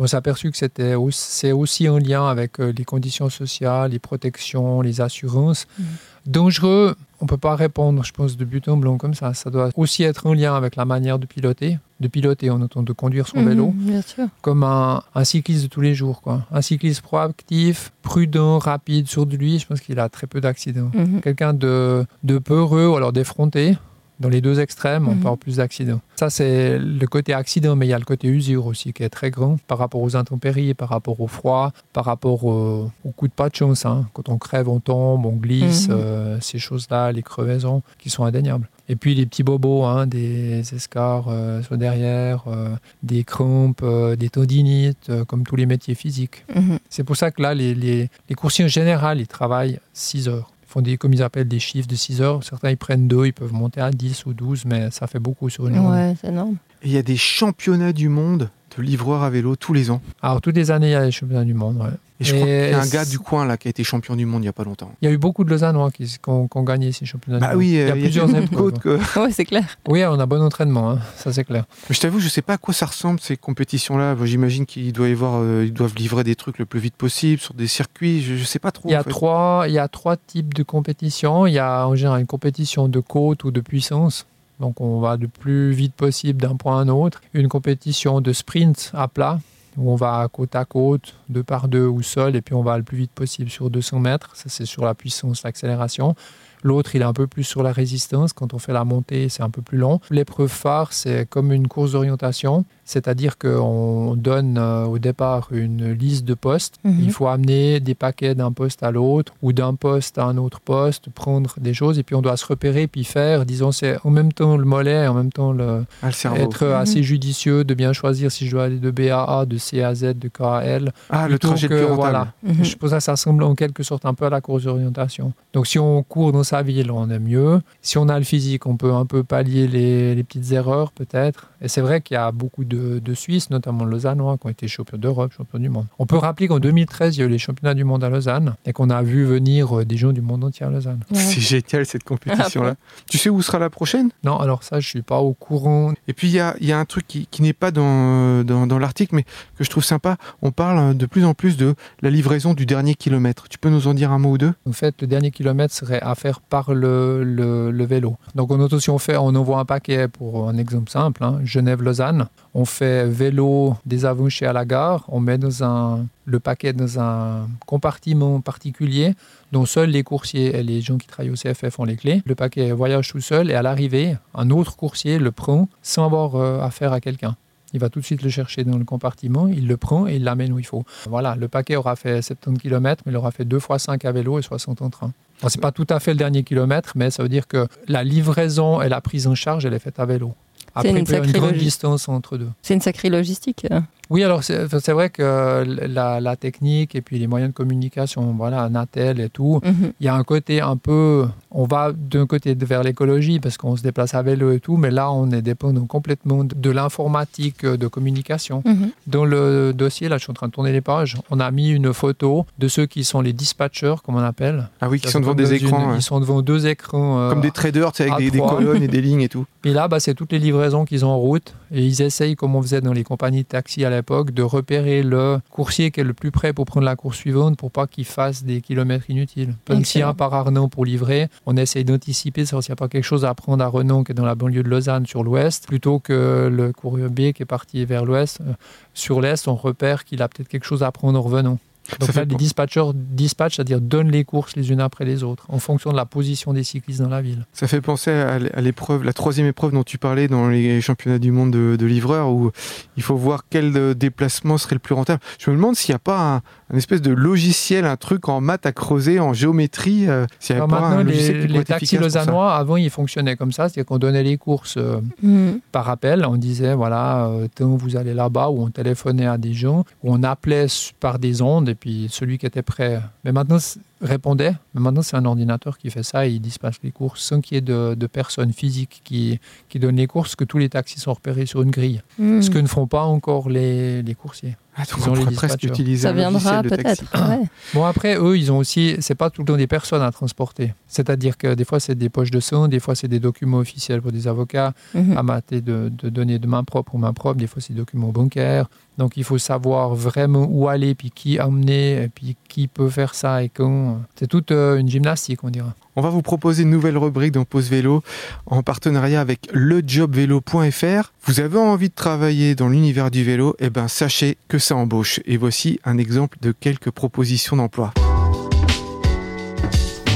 On 0.01 0.07
s'est 0.07 0.15
aperçu 0.15 0.49
que 0.49 0.55
c'était 0.55 0.93
c'est 1.11 1.51
aussi 1.51 1.89
en 1.89 1.97
lien 1.97 2.25
avec 2.29 2.61
euh, 2.61 2.71
les 2.77 2.85
conditions 2.85 3.29
sociales, 3.29 3.91
les 3.91 3.99
protections, 3.99 4.79
les 4.79 5.01
assurances. 5.01 5.67
Mhm. 5.77 5.85
Dangereux, 6.25 6.95
on 7.19 7.25
peut 7.25 7.37
pas 7.37 7.55
répondre, 7.55 8.03
je 8.05 8.13
pense, 8.13 8.37
de 8.37 8.45
but 8.45 8.67
en 8.69 8.77
blanc 8.77 8.97
comme 8.97 9.13
ça. 9.13 9.33
Ça 9.33 9.49
doit 9.49 9.71
aussi 9.75 10.03
être 10.03 10.25
en 10.25 10.33
lien 10.33 10.55
avec 10.55 10.75
la 10.77 10.85
manière 10.85 11.19
de 11.19 11.25
piloter, 11.25 11.79
de 11.99 12.07
piloter 12.07 12.49
en 12.49 12.61
autant 12.61 12.81
de 12.83 12.93
conduire 12.93 13.27
son 13.27 13.43
vélo 13.43 13.73
Mhm, 13.75 13.85
Bien 13.87 14.01
sûr. 14.01 14.27
comme 14.41 14.63
un, 14.63 15.01
un 15.15 15.23
cycliste 15.25 15.63
de 15.63 15.67
tous 15.67 15.81
les 15.81 15.95
jours. 15.95 16.21
Quoi. 16.21 16.45
Un 16.51 16.61
cycliste 16.61 17.01
proactif, 17.01 17.91
prudent, 18.01 18.57
rapide 18.59 19.07
sur 19.09 19.25
de 19.25 19.35
lui, 19.35 19.59
je 19.59 19.67
pense 19.67 19.81
qu'il 19.81 19.99
a 19.99 20.07
très 20.07 20.27
peu 20.27 20.39
d'accidents. 20.39 20.91
Quelqu'un 21.23 21.53
de, 21.53 22.05
de 22.23 22.37
peureux 22.37 22.87
ou 22.87 22.95
alors 22.95 23.11
d'effronté, 23.11 23.77
dans 24.19 24.29
les 24.29 24.41
deux 24.41 24.59
extrêmes, 24.59 25.07
on 25.07 25.11
Mhm. 25.11 25.19
avoir 25.19 25.37
plus 25.37 25.55
d'accidents. 25.57 26.01
Ça, 26.15 26.29
c'est 26.29 26.77
le 26.77 27.07
côté 27.07 27.33
accident, 27.33 27.75
mais 27.75 27.85
il 27.87 27.89
y 27.89 27.93
a 27.93 27.99
le 27.99 28.05
côté 28.05 28.27
usure 28.27 28.65
aussi 28.65 28.91
qui 28.93 29.03
est 29.03 29.09
très 29.09 29.31
grand 29.31 29.57
par 29.67 29.77
rapport 29.77 30.01
aux 30.01 30.15
intempéries, 30.17 30.73
par 30.73 30.89
rapport 30.89 31.21
au 31.21 31.27
froid, 31.27 31.71
par 31.93 32.05
rapport 32.05 32.43
au, 32.43 32.91
au 33.05 33.11
coup 33.11 33.27
de 33.27 33.33
pas 33.33 33.49
de 33.49 33.55
chance. 33.55 33.85
hein. 33.85 34.07
Quand 34.13 34.27
on 34.29 34.37
crève, 34.37 34.67
on 34.67 34.79
tombe, 34.79 35.25
on 35.25 35.35
glisse, 35.37 35.87
Mhm. 35.89 35.95
euh, 35.97 36.37
ces 36.41 36.59
choses-là, 36.59 37.11
les 37.11 37.23
crevaisons 37.23 37.81
qui 37.97 38.09
sont 38.09 38.25
indéniables. 38.25 38.67
Et 38.89 38.95
puis 38.95 39.13
les 39.15 39.25
petits 39.27 39.43
bobos, 39.43 39.83
hein, 39.85 40.07
des 40.07 40.61
escars 40.73 41.27
euh, 41.29 41.61
sur 41.61 41.77
derrière, 41.77 42.43
euh, 42.47 42.75
des 43.03 43.23
crampes, 43.23 43.81
euh, 43.83 44.15
des 44.15 44.29
tendinites, 44.29 45.11
comme 45.27 45.43
tous 45.43 45.55
les 45.55 45.65
métiers 45.67 45.95
physiques. 45.95 46.43
Mhm. 46.53 46.79
C'est 46.89 47.03
pour 47.03 47.15
ça 47.15 47.31
que 47.31 47.41
là, 47.41 47.53
les, 47.53 47.73
les, 47.75 48.09
les 48.27 48.35
coursiers 48.35 48.65
en 48.65 48.69
général, 48.69 49.19
ils 49.21 49.27
travaillent 49.27 49.79
6 49.93 50.27
heures. 50.27 50.51
Ils 50.69 50.71
font 50.71 50.81
des, 50.83 50.97
comme 50.97 51.13
ils 51.13 51.23
appellent, 51.23 51.47
des 51.47 51.57
chiffres 51.57 51.87
de 51.87 51.95
6 51.95 52.21
heures. 52.21 52.43
Certains, 52.43 52.69
ils 52.69 52.77
prennent 52.77 53.07
2, 53.07 53.25
ils 53.25 53.33
peuvent 53.33 53.53
monter 53.53 53.81
à 53.81 53.89
10 53.89 54.27
ou 54.27 54.33
12, 54.33 54.65
mais 54.65 54.91
ça 54.91 55.07
fait 55.07 55.17
beaucoup 55.17 55.49
sur 55.49 55.67
une 55.67 55.73
journée. 55.75 55.89
Ouais, 55.89 56.15
c'est 56.21 56.27
énorme. 56.27 56.57
Et 56.83 56.89
il 56.89 56.91
y 56.91 56.97
a 56.97 57.01
des 57.01 57.17
championnats 57.17 57.91
du 57.91 58.07
monde 58.07 58.51
de 58.77 58.83
livreurs 58.83 59.23
à 59.23 59.31
vélo 59.31 59.55
tous 59.55 59.73
les 59.73 59.89
ans. 59.89 59.99
Alors, 60.21 60.41
toutes 60.41 60.55
les 60.55 60.69
années, 60.69 60.89
il 60.89 60.91
y 60.91 60.95
a 60.95 61.03
les 61.05 61.11
championnats 61.11 61.43
du 61.43 61.55
monde. 61.55 61.77
ouais. 61.77 61.89
Et 62.21 62.25
je 62.25 62.33
crois 62.35 62.45
qu'il 62.45 62.55
y 62.55 62.73
a 62.73 62.81
un 62.81 62.87
gars 62.87 63.05
du 63.05 63.17
coin 63.17 63.45
là 63.45 63.55
qui 63.57 63.67
a 63.67 63.71
été 63.71 63.83
champion 63.83 64.15
du 64.15 64.25
monde 64.25 64.43
il 64.43 64.47
y 64.47 64.49
a 64.49 64.53
pas 64.53 64.63
longtemps. 64.65 64.91
Il 65.01 65.05
y 65.05 65.07
a 65.07 65.11
eu 65.13 65.17
beaucoup 65.17 65.43
de 65.45 65.49
Lausannois 65.49 65.89
qui, 65.91 66.03
qui 66.05 66.17
ont, 66.27 66.47
qui 66.47 66.57
ont 66.57 66.63
gagné 66.63 66.91
ces 66.91 67.05
championnats. 67.05 67.39
Bah 67.39 67.51
du 67.51 67.55
oui, 67.57 67.65
monde. 67.67 67.73
il 67.73 67.77
y 67.77 67.81
euh, 67.81 67.91
a 67.91 67.95
plusieurs 67.95 68.27
des 68.27 68.37
épreuves. 68.39 68.59
côtes 68.59 68.79
que- 68.79 69.19
Ouais, 69.23 69.31
c'est 69.31 69.45
clair. 69.45 69.63
Oui, 69.87 70.03
on 70.05 70.19
a 70.19 70.25
bon 70.25 70.41
entraînement, 70.41 70.91
hein, 70.91 70.99
ça 71.15 71.31
c'est 71.31 71.45
clair. 71.45 71.65
Mais 71.89 71.95
je 71.95 72.01
t'avoue, 72.01 72.19
je 72.19 72.27
sais 72.27 72.41
pas 72.41 72.53
à 72.53 72.57
quoi 72.57 72.73
ça 72.73 72.85
ressemble 72.87 73.19
ces 73.21 73.37
compétitions-là. 73.37 74.15
J'imagine 74.23 74.65
qu'ils 74.65 74.91
doivent 74.93 75.09
y 75.09 75.15
euh, 75.21 75.63
ils 75.65 75.73
doivent 75.73 75.95
livrer 75.95 76.23
des 76.23 76.35
trucs 76.35 76.59
le 76.59 76.65
plus 76.65 76.79
vite 76.79 76.95
possible 76.95 77.41
sur 77.41 77.53
des 77.53 77.67
circuits. 77.67 78.21
Je, 78.21 78.35
je 78.35 78.43
sais 78.43 78.59
pas 78.59 78.71
trop. 78.71 78.89
Il 78.89 78.91
y, 78.91 78.95
a 78.95 78.99
en 78.99 79.03
fait. 79.03 79.09
trois, 79.09 79.63
il 79.67 79.73
y 79.73 79.79
a 79.79 79.87
trois 79.87 80.17
types 80.17 80.53
de 80.53 80.63
compétitions. 80.63 81.47
Il 81.47 81.53
y 81.53 81.59
a 81.59 81.87
en 81.87 81.95
général 81.95 82.19
une 82.21 82.27
compétition 82.27 82.87
de 82.89 82.99
côte 82.99 83.43
ou 83.45 83.51
de 83.51 83.61
puissance. 83.61 84.25
Donc 84.59 84.81
on 84.81 84.99
va 84.99 85.15
le 85.15 85.29
plus 85.29 85.71
vite 85.71 85.93
possible 85.93 86.41
d'un 86.41 86.57
point 86.57 86.79
à 86.79 86.81
un 86.81 86.89
autre. 86.89 87.21
Une 87.33 87.47
compétition 87.47 88.19
de 88.19 88.33
sprint 88.33 88.91
à 88.93 89.07
plat, 89.07 89.39
on 89.87 89.95
va 89.95 90.27
côte 90.31 90.55
à 90.55 90.65
côte, 90.65 91.15
deux 91.29 91.43
par 91.43 91.67
deux 91.67 91.85
ou 91.85 92.01
seul, 92.01 92.35
et 92.35 92.41
puis 92.41 92.53
on 92.53 92.63
va 92.63 92.77
le 92.77 92.83
plus 92.83 92.97
vite 92.97 93.11
possible 93.11 93.49
sur 93.49 93.69
200 93.69 93.99
mètres. 93.99 94.35
Ça 94.35 94.49
c'est 94.49 94.65
sur 94.65 94.83
la 94.85 94.93
puissance, 94.93 95.43
l'accélération. 95.43 96.15
L'autre, 96.61 96.95
il 96.95 97.01
est 97.01 97.05
un 97.05 97.13
peu 97.13 97.27
plus 97.27 97.43
sur 97.43 97.63
la 97.63 97.71
résistance. 97.71 98.33
Quand 98.33 98.53
on 98.53 98.59
fait 98.59 98.73
la 98.73 98.83
montée, 98.83 99.29
c'est 99.29 99.43
un 99.43 99.49
peu 99.49 99.61
plus 99.61 99.77
long. 99.77 100.01
L'épreuve 100.09 100.49
phare, 100.49 100.91
c'est 100.91 101.27
comme 101.29 101.53
une 101.53 101.67
course 101.67 101.93
d'orientation, 101.93 102.65
c'est-à-dire 102.89 103.37
qu'on 103.37 104.15
donne 104.15 104.57
euh, 104.57 104.85
au 104.85 104.97
départ 104.97 105.49
une 105.51 105.91
liste 105.91 106.25
de 106.25 106.33
postes. 106.33 106.75
Mhm. 106.83 106.95
Il 107.03 107.11
faut 107.11 107.27
amener 107.27 107.79
des 107.79 107.93
paquets 107.93 108.33
d'un 108.33 108.51
poste 108.51 108.81
à 108.81 108.89
l'autre 108.89 109.33
ou 109.43 109.53
d'un 109.53 109.75
poste 109.75 110.17
à 110.17 110.25
un 110.25 110.37
autre 110.37 110.59
poste, 110.59 111.09
prendre 111.11 111.53
des 111.59 111.75
choses 111.75 111.99
et 111.99 112.03
puis 112.03 112.15
on 112.15 112.21
doit 112.23 112.35
se 112.37 112.45
repérer 112.47 112.87
puis 112.87 113.03
faire, 113.03 113.45
disons, 113.45 113.71
c'est 113.71 113.97
en 114.03 114.09
même 114.09 114.33
temps 114.33 114.57
le 114.57 114.65
mollet, 114.65 115.07
en 115.07 115.13
même 115.13 115.31
temps 115.31 115.51
le, 115.51 115.85
Ah, 116.01 116.09
le 116.09 116.39
être 116.41 116.65
Mhm. 116.65 116.71
assez 116.73 117.03
judicieux 117.03 117.63
de 117.63 117.73
bien 117.75 117.93
choisir 117.93 118.31
si 118.31 118.47
je 118.47 118.51
dois 118.51 118.63
aller 118.63 118.79
de 118.79 118.89
B 118.91 119.01
à 119.11 119.23
A, 119.39 119.45
de 119.45 119.57
C 119.57 119.83
à 119.83 119.93
Z, 119.93 120.17
de 120.17 120.27
K 120.27 120.41
à 120.41 120.61
L. 120.65 120.91
Ah, 121.11 121.27
le 121.27 121.37
trajet 121.37 121.67
que- 121.67 121.73
plus 121.75 121.83
rentable. 121.83 121.99
voilà. 122.01 122.33
Mhm. 122.43 122.63
Je 122.63 122.75
pense 122.75 122.89
que 122.91 122.99
ça 122.99 123.11
ressemble 123.11 123.43
en 123.43 123.53
quelque 123.53 123.83
sorte 123.83 124.05
un 124.05 124.15
peu 124.15 124.25
à 124.25 124.29
la 124.31 124.41
course 124.41 124.63
d'orientation. 124.63 125.33
Donc 125.53 125.67
si 125.67 125.77
on 125.77 126.01
court 126.01 126.31
dans 126.31 126.43
sa 126.43 126.63
ville, 126.63 126.89
on 126.91 127.07
est 127.11 127.19
mieux. 127.19 127.61
Si 127.83 127.99
on 127.99 128.09
a 128.09 128.17
le 128.17 128.25
physique, 128.25 128.65
on 128.65 128.77
peut 128.77 128.93
un 128.93 129.05
peu 129.05 129.23
pallier 129.23 129.67
les, 129.67 130.15
les 130.15 130.23
petites 130.23 130.51
erreurs 130.53 130.91
peut-être. 130.91 131.48
Et 131.61 131.67
c'est 131.67 131.81
vrai 131.81 132.01
qu'il 132.01 132.15
y 132.15 132.17
a 132.17 132.31
beaucoup 132.31 132.63
de, 132.63 132.99
de 132.99 133.13
Suisses, 133.13 133.49
notamment 133.49 133.85
Lausannois, 133.85 134.37
qui 134.37 134.47
ont 134.47 134.49
été 134.49 134.67
champions 134.67 134.97
d'Europe, 134.97 135.33
champions 135.35 135.59
du 135.59 135.69
monde. 135.69 135.85
On 135.99 136.05
peut 136.05 136.17
rappeler 136.17 136.47
qu'en 136.47 136.59
2013, 136.59 137.17
il 137.17 137.19
y 137.19 137.23
a 137.23 137.25
eu 137.25 137.29
les 137.29 137.37
championnats 137.37 137.73
du 137.73 137.83
monde 137.83 138.03
à 138.03 138.09
Lausanne 138.09 138.55
et 138.65 138.73
qu'on 138.73 138.89
a 138.89 139.01
vu 139.01 139.25
venir 139.25 139.79
euh, 139.79 139.85
des 139.85 139.97
gens 139.97 140.11
du 140.13 140.21
monde 140.21 140.43
entier 140.43 140.65
à 140.65 140.69
Lausanne. 140.69 140.99
Ouais. 141.11 141.17
C'est 141.17 141.41
génial 141.41 141.85
cette 141.87 142.03
compétition-là. 142.03 142.75
tu 143.09 143.17
sais 143.17 143.29
où 143.29 143.41
sera 143.41 143.57
la 143.57 143.69
prochaine? 143.71 144.09
Non, 144.23 144.37
alors 144.37 144.63
ça, 144.63 144.79
je 144.79 144.87
suis 144.87 145.01
pas 145.01 145.17
au 145.19 145.33
courant. 145.33 145.93
Et 146.07 146.13
puis 146.13 146.27
il 146.27 146.33
y 146.33 146.39
a, 146.39 146.55
il 146.61 146.67
y 146.67 146.71
a 146.71 146.79
un 146.79 146.85
truc 146.85 147.07
qui, 147.07 147.27
qui 147.31 147.41
n'est 147.41 147.53
pas 147.53 147.71
dans, 147.71 148.43
dans, 148.43 148.67
dans 148.67 148.77
l'article, 148.77 149.15
mais 149.15 149.23
que 149.23 149.63
je 149.63 149.69
trouve 149.69 149.83
sympa. 149.83 150.17
On 150.41 150.51
parle 150.51 150.95
de 150.95 151.05
plus 151.07 151.25
en 151.25 151.33
plus 151.33 151.57
de 151.57 151.73
la 152.01 152.09
livraison 152.09 152.53
du 152.53 152.65
dernier 152.65 152.93
kilomètre. 152.93 153.49
Tu 153.49 153.57
peux 153.57 153.69
nous 153.69 153.87
en 153.87 153.93
dire 153.95 154.11
un 154.11 154.19
mot 154.19 154.31
ou 154.33 154.37
deux? 154.37 154.53
En 154.67 154.71
fait, 154.71 155.01
le 155.01 155.07
dernier 155.07 155.31
kilomètre 155.31 155.73
serait 155.73 156.01
à 156.01 156.13
faire 156.15 156.41
par 156.41 156.73
le, 156.73 157.23
le, 157.23 157.71
le 157.71 157.85
vélo. 157.85 158.15
Donc, 158.35 158.51
en 158.51 158.59
auto, 158.59 158.79
si 158.79 158.89
on 158.91 158.99
fait, 158.99 159.17
on 159.17 159.35
envoie 159.35 159.59
un 159.59 159.65
paquet 159.65 160.07
pour 160.07 160.47
un 160.47 160.57
exemple 160.57 160.89
simple, 160.91 161.23
hein, 161.23 161.39
Genève-Lausanne. 161.49 162.27
On 162.53 162.65
fait 162.65 163.05
vélo 163.05 163.75
des 163.85 164.05
Avouchés 164.05 164.45
à 164.45 164.53
la 164.53 164.65
gare. 164.65 165.03
On 165.07 165.19
met 165.19 165.37
dans 165.37 165.63
un, 165.63 166.05
le 166.25 166.39
paquet 166.39 166.73
dans 166.73 166.99
un 166.99 167.47
compartiment 167.65 168.39
particulier 168.41 169.13
dont 169.51 169.65
seuls 169.65 169.89
les 169.89 170.03
coursiers 170.03 170.55
et 170.55 170.63
les 170.63 170.81
gens 170.81 170.97
qui 170.97 171.07
travaillent 171.07 171.31
au 171.31 171.35
CFF 171.35 171.79
ont 171.79 171.85
les 171.85 171.95
clés. 171.95 172.21
Le 172.25 172.35
paquet 172.35 172.71
voyage 172.71 173.09
tout 173.09 173.21
seul 173.21 173.49
et 173.49 173.55
à 173.55 173.61
l'arrivée, 173.61 174.15
un 174.35 174.49
autre 174.51 174.75
coursier 174.75 175.19
le 175.19 175.31
prend 175.31 175.67
sans 175.81 176.05
avoir 176.05 176.35
euh, 176.35 176.61
affaire 176.61 176.93
à 176.93 177.01
quelqu'un. 177.01 177.35
Il 177.73 177.79
va 177.79 177.89
tout 177.89 177.99
de 177.99 178.05
suite 178.05 178.23
le 178.23 178.29
chercher 178.29 178.63
dans 178.63 178.77
le 178.77 178.83
compartiment, 178.83 179.47
il 179.47 179.67
le 179.67 179.77
prend 179.77 180.07
et 180.07 180.15
il 180.15 180.23
l'amène 180.23 180.51
où 180.51 180.59
il 180.59 180.65
faut. 180.65 180.83
Voilà, 181.07 181.35
le 181.35 181.47
paquet 181.47 181.75
aura 181.75 181.95
fait 181.95 182.21
70 182.21 182.59
km, 182.59 183.03
mais 183.05 183.11
il 183.11 183.15
aura 183.15 183.31
fait 183.31 183.45
2 183.45 183.59
fois 183.59 183.77
5 183.77 184.05
à 184.05 184.11
vélo 184.11 184.39
et 184.39 184.41
60 184.41 184.81
en 184.81 184.89
train. 184.89 185.11
Bon, 185.41 185.49
c'est 185.49 185.61
pas 185.61 185.71
tout 185.71 185.85
à 185.89 185.99
fait 185.99 186.11
le 186.11 186.17
dernier 186.17 186.43
kilomètre, 186.43 186.93
mais 186.95 187.11
ça 187.11 187.21
veut 187.21 187.29
dire 187.29 187.47
que 187.47 187.67
la 187.87 188.03
livraison 188.03 188.81
et 188.81 188.89
la 188.89 189.01
prise 189.01 189.27
en 189.27 189.35
charge, 189.35 189.65
elle 189.65 189.73
est 189.73 189.79
faite 189.79 189.99
à 189.99 190.05
vélo. 190.05 190.33
Après, 190.75 190.89
une 190.89 190.97
il 190.99 191.03
peut 191.03 191.11
y 191.11 191.15
avoir 191.15 191.23
une 191.23 191.27
sacrée 191.29 191.39
grande 191.39 191.51
logique. 191.51 191.63
distance 191.65 192.09
entre 192.09 192.37
deux. 192.37 192.49
C'est 192.61 192.73
une 192.73 192.81
sacrée 192.81 193.09
logistique. 193.09 193.65
euh. 193.71 193.79
Oui, 194.11 194.23
alors 194.23 194.43
c'est 194.43 194.89
vrai 194.91 195.11
que 195.11 195.63
la, 195.87 196.19
la 196.19 196.35
technique 196.35 196.95
et 196.95 197.01
puis 197.01 197.19
les 197.19 197.27
moyens 197.27 197.51
de 197.51 197.55
communication, 197.55 198.33
voilà, 198.35 198.67
Natel 198.67 199.19
et 199.19 199.29
tout, 199.29 199.61
Mhm. 199.63 199.91
il 199.99 200.05
y 200.05 200.09
a 200.09 200.15
un 200.15 200.23
côté 200.23 200.61
un 200.61 200.77
peu. 200.77 201.27
On 201.51 201.65
va 201.65 201.91
d'un 201.95 202.25
côté 202.25 202.55
vers 202.55 202.81
l'écologie 202.81 203.39
parce 203.39 203.57
qu'on 203.57 203.75
se 203.77 203.83
déplace 203.83 204.15
à 204.15 204.23
vélo 204.23 204.51
et 204.51 204.59
tout, 204.59 204.77
mais 204.77 204.89
là, 204.89 205.11
on 205.11 205.29
est 205.29 205.43
dépendant 205.43 205.85
complètement 205.85 206.43
de- 206.43 206.71
l'informatique 206.71 207.63
euh, 207.65 207.77
de 207.77 207.85
communication. 207.87 208.63
Mhm. 208.65 208.89
Dans 209.05 209.25
le 209.25 209.73
dossier, 209.73 210.09
là, 210.09 210.17
je 210.17 210.23
suis 210.23 210.31
en 210.31 210.33
train 210.33 210.47
de 210.47 210.53
tourner 210.53 210.71
les 210.71 210.81
pages, 210.81 211.15
on 211.29 211.39
a 211.39 211.51
mis 211.51 211.69
une 211.69 211.93
photo 211.93 212.47
de 212.57 212.67
ceux 212.67 212.87
qui 212.87 213.03
sont 213.03 213.21
les 213.21 213.33
dispatchers, 213.33 213.95
comme 214.03 214.15
on 214.15 214.19
appelle. 214.23 214.69
Ah 214.81 214.89
oui, 214.89 214.99
qui 214.99 215.09
sont 215.09 215.19
devant 215.19 215.35
des 215.35 215.53
écrans. 215.53 215.83
une- 215.83 215.89
ouais. 215.91 215.95
Ils 215.97 216.01
sont 216.01 216.19
devant 216.19 216.41
deux 216.41 216.65
écrans. 216.65 217.19
euh, 217.19 217.29
Comme 217.29 217.41
des 217.41 217.51
traders, 217.51 217.91
tu 217.91 218.03
sais, 218.03 218.09
avec 218.09 218.25
des, 218.25 218.31
des 218.31 218.39
A3. 218.39 218.49
colonnes 218.57 218.81
et 218.83 218.87
des 218.87 219.01
lignes 219.01 219.21
et 219.21 219.29
tout. 219.29 219.45
Et 219.65 219.73
là, 219.73 219.87
bah, 219.89 219.99
c'est 219.99 220.13
toutes 220.13 220.31
les 220.31 220.39
livraisons 220.39 220.85
qu'ils 220.85 221.03
ont 221.05 221.09
en 221.09 221.17
route. 221.17 221.53
Et 221.71 221.85
ils 221.85 222.01
essayent, 222.01 222.35
comme 222.35 222.55
on 222.55 222.61
faisait 222.61 222.81
dans 222.81 222.93
les 222.93 223.03
compagnies 223.03 223.43
de 223.43 223.47
taxi 223.47 223.83
à 223.83 223.89
l'époque, 223.89 224.31
de 224.31 224.41
repérer 224.41 225.03
le 225.03 225.39
coursier 225.49 225.91
qui 225.91 225.99
est 225.99 226.03
le 226.03 226.13
plus 226.13 226.31
près 226.31 226.53
pour 226.53 226.65
prendre 226.65 226.85
la 226.85 226.95
course 226.95 227.17
suivante 227.17 227.57
pour 227.57 227.69
pas 227.69 227.85
qu'il 227.85 228.05
fasse 228.05 228.43
des 228.43 228.61
kilomètres 228.61 229.09
inutiles. 229.09 229.55
Même 229.69 229.83
s'il 229.83 229.99
y 229.99 230.03
a 230.03 230.09
un 230.09 230.13
par 230.13 230.33
Arnaud 230.33 230.69
pour 230.69 230.85
livrer, 230.85 231.27
on 231.45 231.57
essaye 231.57 231.83
d'anticiper 231.83 232.45
savoir 232.45 232.63
s'il 232.63 232.71
n'y 232.71 232.73
a 232.73 232.77
pas 232.77 232.87
quelque 232.87 233.03
chose 233.03 233.25
à 233.25 233.33
prendre 233.33 233.63
à 233.63 233.67
Renon 233.67 234.03
qui 234.03 234.13
est 234.13 234.15
dans 234.15 234.25
la 234.25 234.35
banlieue 234.35 234.63
de 234.63 234.69
Lausanne 234.69 235.05
sur 235.05 235.23
l'ouest, 235.23 235.67
plutôt 235.67 235.99
que 235.99 236.49
le 236.51 236.71
courrier 236.71 237.09
B 237.09 237.33
qui 237.33 237.43
est 237.43 237.45
parti 237.45 237.83
vers 237.85 238.05
l'ouest. 238.05 238.39
Euh, 238.41 238.53
Sur 238.93 239.21
l'est, 239.21 239.47
on 239.47 239.55
repère 239.55 240.05
qu'il 240.05 240.21
a 240.21 240.27
peut-être 240.27 240.47
quelque 240.47 240.65
chose 240.65 240.83
à 240.83 240.91
prendre 240.91 241.19
en 241.19 241.21
revenant. 241.21 241.57
Donc 241.99 242.13
là, 242.13 242.25
les 242.25 242.35
dispatchers 242.35 242.91
dispatchent, 242.93 243.55
c'est-à-dire 243.55 243.81
donnent 243.81 244.11
les 244.11 244.23
courses 244.23 244.55
les 244.55 244.71
unes 244.71 244.81
après 244.81 245.05
les 245.05 245.23
autres, 245.23 245.45
en 245.49 245.59
fonction 245.59 245.91
de 245.91 245.95
la 245.95 246.05
position 246.05 246.53
des 246.53 246.63
cyclistes 246.63 247.01
dans 247.01 247.09
la 247.09 247.21
ville. 247.21 247.45
Ça 247.53 247.67
fait 247.67 247.81
penser 247.81 248.11
à 248.11 248.61
l'épreuve, 248.61 249.03
la 249.03 249.13
troisième 249.13 249.47
épreuve 249.47 249.71
dont 249.71 249.83
tu 249.83 249.97
parlais 249.97 250.27
dans 250.27 250.49
les 250.49 250.81
championnats 250.81 251.19
du 251.19 251.31
monde 251.31 251.51
de, 251.51 251.75
de 251.77 251.85
livreurs, 251.85 252.29
où 252.29 252.51
il 252.97 253.03
faut 253.03 253.15
voir 253.15 253.43
quel 253.49 253.75
euh, 253.77 253.93
déplacement 253.93 254.57
serait 254.57 254.75
le 254.75 254.79
plus 254.79 254.95
rentable. 254.95 255.21
Je 255.39 255.49
me 255.51 255.55
demande 255.55 255.75
s'il 255.75 255.93
n'y 255.93 255.97
a 255.97 255.99
pas 255.99 256.19
un, 256.35 256.41
un 256.73 256.77
espèce 256.77 257.01
de 257.01 257.11
logiciel, 257.11 257.85
un 257.85 257.97
truc 257.97 258.29
en 258.29 258.41
maths 258.41 258.65
à 258.65 258.71
creuser, 258.71 259.19
en 259.19 259.33
géométrie, 259.33 260.07
euh, 260.09 260.25
s'il 260.39 260.55
n'y 260.55 260.61
a 260.61 260.67
pas 260.67 260.79
un 260.79 261.03
logiciel 261.03 261.41
les, 261.41 261.47
qui 261.47 261.53
les 261.53 261.63
taxis 261.63 261.97
lausannois, 261.97 262.55
avant, 262.55 262.77
ils 262.77 262.89
fonctionnaient 262.89 263.35
comme 263.35 263.51
ça, 263.51 263.69
c'est-à-dire 263.69 263.85
qu'on 263.87 263.97
donnait 263.97 264.23
les 264.23 264.37
courses 264.37 264.75
euh, 264.77 265.01
Mhm. 265.21 265.59
par 265.71 265.89
appel. 265.89 266.25
On 266.25 266.37
disait, 266.37 266.73
voilà, 266.75 267.27
euh, 267.27 267.47
vous 267.59 267.95
allez 267.97 268.13
là-bas, 268.13 268.49
ou 268.49 268.63
on 268.63 268.69
téléphonait 268.69 269.25
à 269.27 269.37
des 269.37 269.53
gens, 269.53 269.83
ou 270.03 270.13
on 270.13 270.23
appelait 270.23 270.67
par 270.99 271.19
des 271.19 271.41
ondes, 271.41 271.69
et 271.69 271.75
puis 271.79 272.07
celui 272.11 272.37
qui 272.37 272.45
était 272.45 272.61
prêt. 272.61 273.01
Mais 273.23 273.31
maintenant, 273.31 273.57
répondait. 274.01 274.53
Mais 274.73 274.81
maintenant, 274.81 275.01
c'est 275.01 275.15
un 275.17 275.25
ordinateur 275.25 275.77
qui 275.77 275.89
fait 275.89 276.03
ça 276.03 276.25
et 276.27 276.31
il 276.31 276.39
dispatche 276.39 276.77
les 276.83 276.91
courses 276.91 277.21
sans 277.21 277.41
qu'il 277.41 277.55
y 277.55 277.57
ait 277.57 277.61
de, 277.61 277.95
de 277.95 278.07
personnes 278.07 278.53
physiques 278.53 279.01
qui, 279.03 279.39
qui 279.67 279.79
donnent 279.79 279.97
les 279.97 280.07
courses, 280.07 280.35
que 280.35 280.43
tous 280.45 280.57
les 280.57 280.69
taxis 280.69 280.99
sont 280.99 281.13
repérés 281.13 281.45
sur 281.45 281.61
une 281.61 281.71
grille. 281.71 282.01
Mhm. 282.17 282.41
Ce 282.41 282.49
que 282.49 282.57
ne 282.59 282.67
font 282.67 282.87
pas 282.87 283.03
encore 283.03 283.49
les, 283.49 284.01
les 284.01 284.15
coursiers. 284.15 284.55
Ah, 284.75 284.83
Ils 284.97 285.09
on 285.09 285.11
ont 285.11 285.25
les 285.25 285.35
presque 285.35 285.61
utiliser 285.63 286.03
Ça 286.07 286.13
viendra 286.13 286.63
peut-être. 286.63 287.03
ouais. 287.29 287.41
Bon, 287.73 287.83
après, 287.83 288.15
eux, 288.17 288.37
ils 288.37 288.49
ont 288.49 288.57
aussi, 288.59 288.95
c'est 289.01 289.15
pas 289.15 289.29
tout 289.29 289.41
le 289.41 289.47
temps 289.47 289.57
des 289.57 289.67
personnes 289.67 290.01
à 290.01 290.09
transporter. 290.11 290.73
C'est-à-dire 290.87 291.37
que 291.37 291.53
des 291.53 291.65
fois, 291.65 291.81
c'est 291.81 291.95
des 291.95 292.07
poches 292.07 292.31
de 292.31 292.39
sang, 292.39 292.69
des 292.69 292.79
fois, 292.79 292.95
c'est 292.95 293.09
des 293.09 293.19
documents 293.19 293.57
officiels 293.57 294.01
pour 294.01 294.13
des 294.13 294.27
avocats, 294.29 294.73
Mhm. 294.93 295.17
à 295.17 295.23
mater 295.23 295.59
de, 295.59 295.91
de 295.91 296.07
donner 296.09 296.39
de 296.39 296.47
main 296.47 296.63
propre 296.63 296.95
ou 296.95 296.97
main 296.97 297.11
propre, 297.11 297.37
des 297.39 297.47
fois, 297.47 297.61
c'est 297.61 297.73
des 297.73 297.79
documents 297.79 298.09
bancaires. 298.09 298.67
Donc, 298.99 299.15
il 299.15 299.23
faut 299.23 299.37
savoir 299.37 299.95
vraiment 299.95 300.45
où 300.51 300.67
aller, 300.67 300.93
puis 300.93 301.09
qui 301.09 301.39
emmener, 301.39 302.03
et 302.03 302.09
puis 302.09 302.35
qui 302.49 302.67
peut 302.67 302.89
faire 302.89 303.15
ça 303.15 303.41
et 303.41 303.47
quand. 303.47 304.01
C'est 304.19 304.27
toute 304.27 304.51
euh, 304.51 304.75
une 304.75 304.89
gymnastique, 304.89 305.41
on 305.45 305.49
dira. 305.49 305.73
On 305.95 306.01
va 306.01 306.09
vous 306.09 306.21
proposer 306.21 306.63
une 306.63 306.69
nouvelle 306.69 306.97
rubrique 306.97 307.31
dans 307.31 307.45
Pause 307.45 307.69
Vélo 307.69 308.03
en 308.45 308.61
partenariat 308.61 309.21
avec 309.21 309.47
lejobvélo.fr. 309.53 311.13
Vous 311.23 311.39
avez 311.39 311.57
envie 311.57 311.87
de 311.87 311.95
travailler 311.95 312.55
dans 312.55 312.67
l'univers 312.67 313.09
du 313.09 313.23
vélo? 313.23 313.55
Eh 313.59 313.69
ben, 313.69 313.87
sachez 313.87 314.37
que 314.49 314.59
ça 314.59 314.75
embauche. 314.75 315.21
Et 315.25 315.37
voici 315.37 315.79
un 315.85 315.97
exemple 315.97 316.37
de 316.41 316.51
quelques 316.51 316.91
propositions 316.91 317.55
d'emploi. 317.55 317.93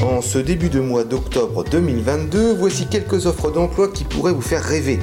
En 0.03 0.21
ce 0.21 0.39
début 0.39 0.67
de 0.67 0.81
mois 0.81 1.05
d'octobre 1.05 1.63
2022, 1.63 2.53
voici 2.55 2.85
quelques 2.87 3.27
offres 3.27 3.49
d'emploi 3.49 3.87
qui 3.87 4.03
pourraient 4.03 4.33
vous 4.33 4.41
faire 4.41 4.61
rêver. 4.61 4.99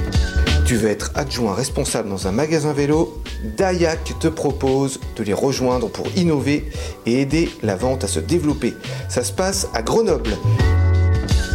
Tu 0.71 0.77
veux 0.77 0.89
être 0.89 1.11
adjoint 1.15 1.53
responsable 1.53 2.07
dans 2.07 2.29
un 2.29 2.31
magasin 2.31 2.71
vélo 2.71 3.21
Dayak 3.57 4.17
te 4.21 4.29
propose 4.29 5.01
de 5.17 5.23
les 5.23 5.33
rejoindre 5.33 5.89
pour 5.89 6.07
innover 6.15 6.63
et 7.05 7.19
aider 7.19 7.49
la 7.61 7.75
vente 7.75 8.05
à 8.05 8.07
se 8.07 8.21
développer. 8.21 8.73
Ça 9.09 9.21
se 9.21 9.33
passe 9.33 9.67
à 9.73 9.81
Grenoble. 9.81 10.31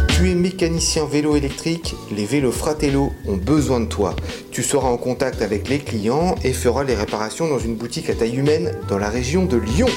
Tu 0.09 0.29
es 0.29 0.35
mécanicien 0.35 1.05
vélo 1.05 1.35
électrique, 1.35 1.95
les 2.11 2.25
vélos 2.25 2.51
Fratello 2.51 3.11
ont 3.27 3.37
besoin 3.37 3.79
de 3.79 3.87
toi. 3.87 4.15
Tu 4.51 4.61
seras 4.61 4.89
en 4.89 4.97
contact 4.97 5.41
avec 5.41 5.67
les 5.67 5.79
clients 5.79 6.35
et 6.43 6.53
feras 6.53 6.83
les 6.83 6.93
réparations 6.93 7.47
dans 7.47 7.57
une 7.57 7.75
boutique 7.75 8.11
à 8.11 8.13
taille 8.13 8.35
humaine 8.35 8.73
dans 8.87 8.99
la 8.99 9.09
région 9.09 9.45
de 9.45 9.57
Lyon. 9.57 9.89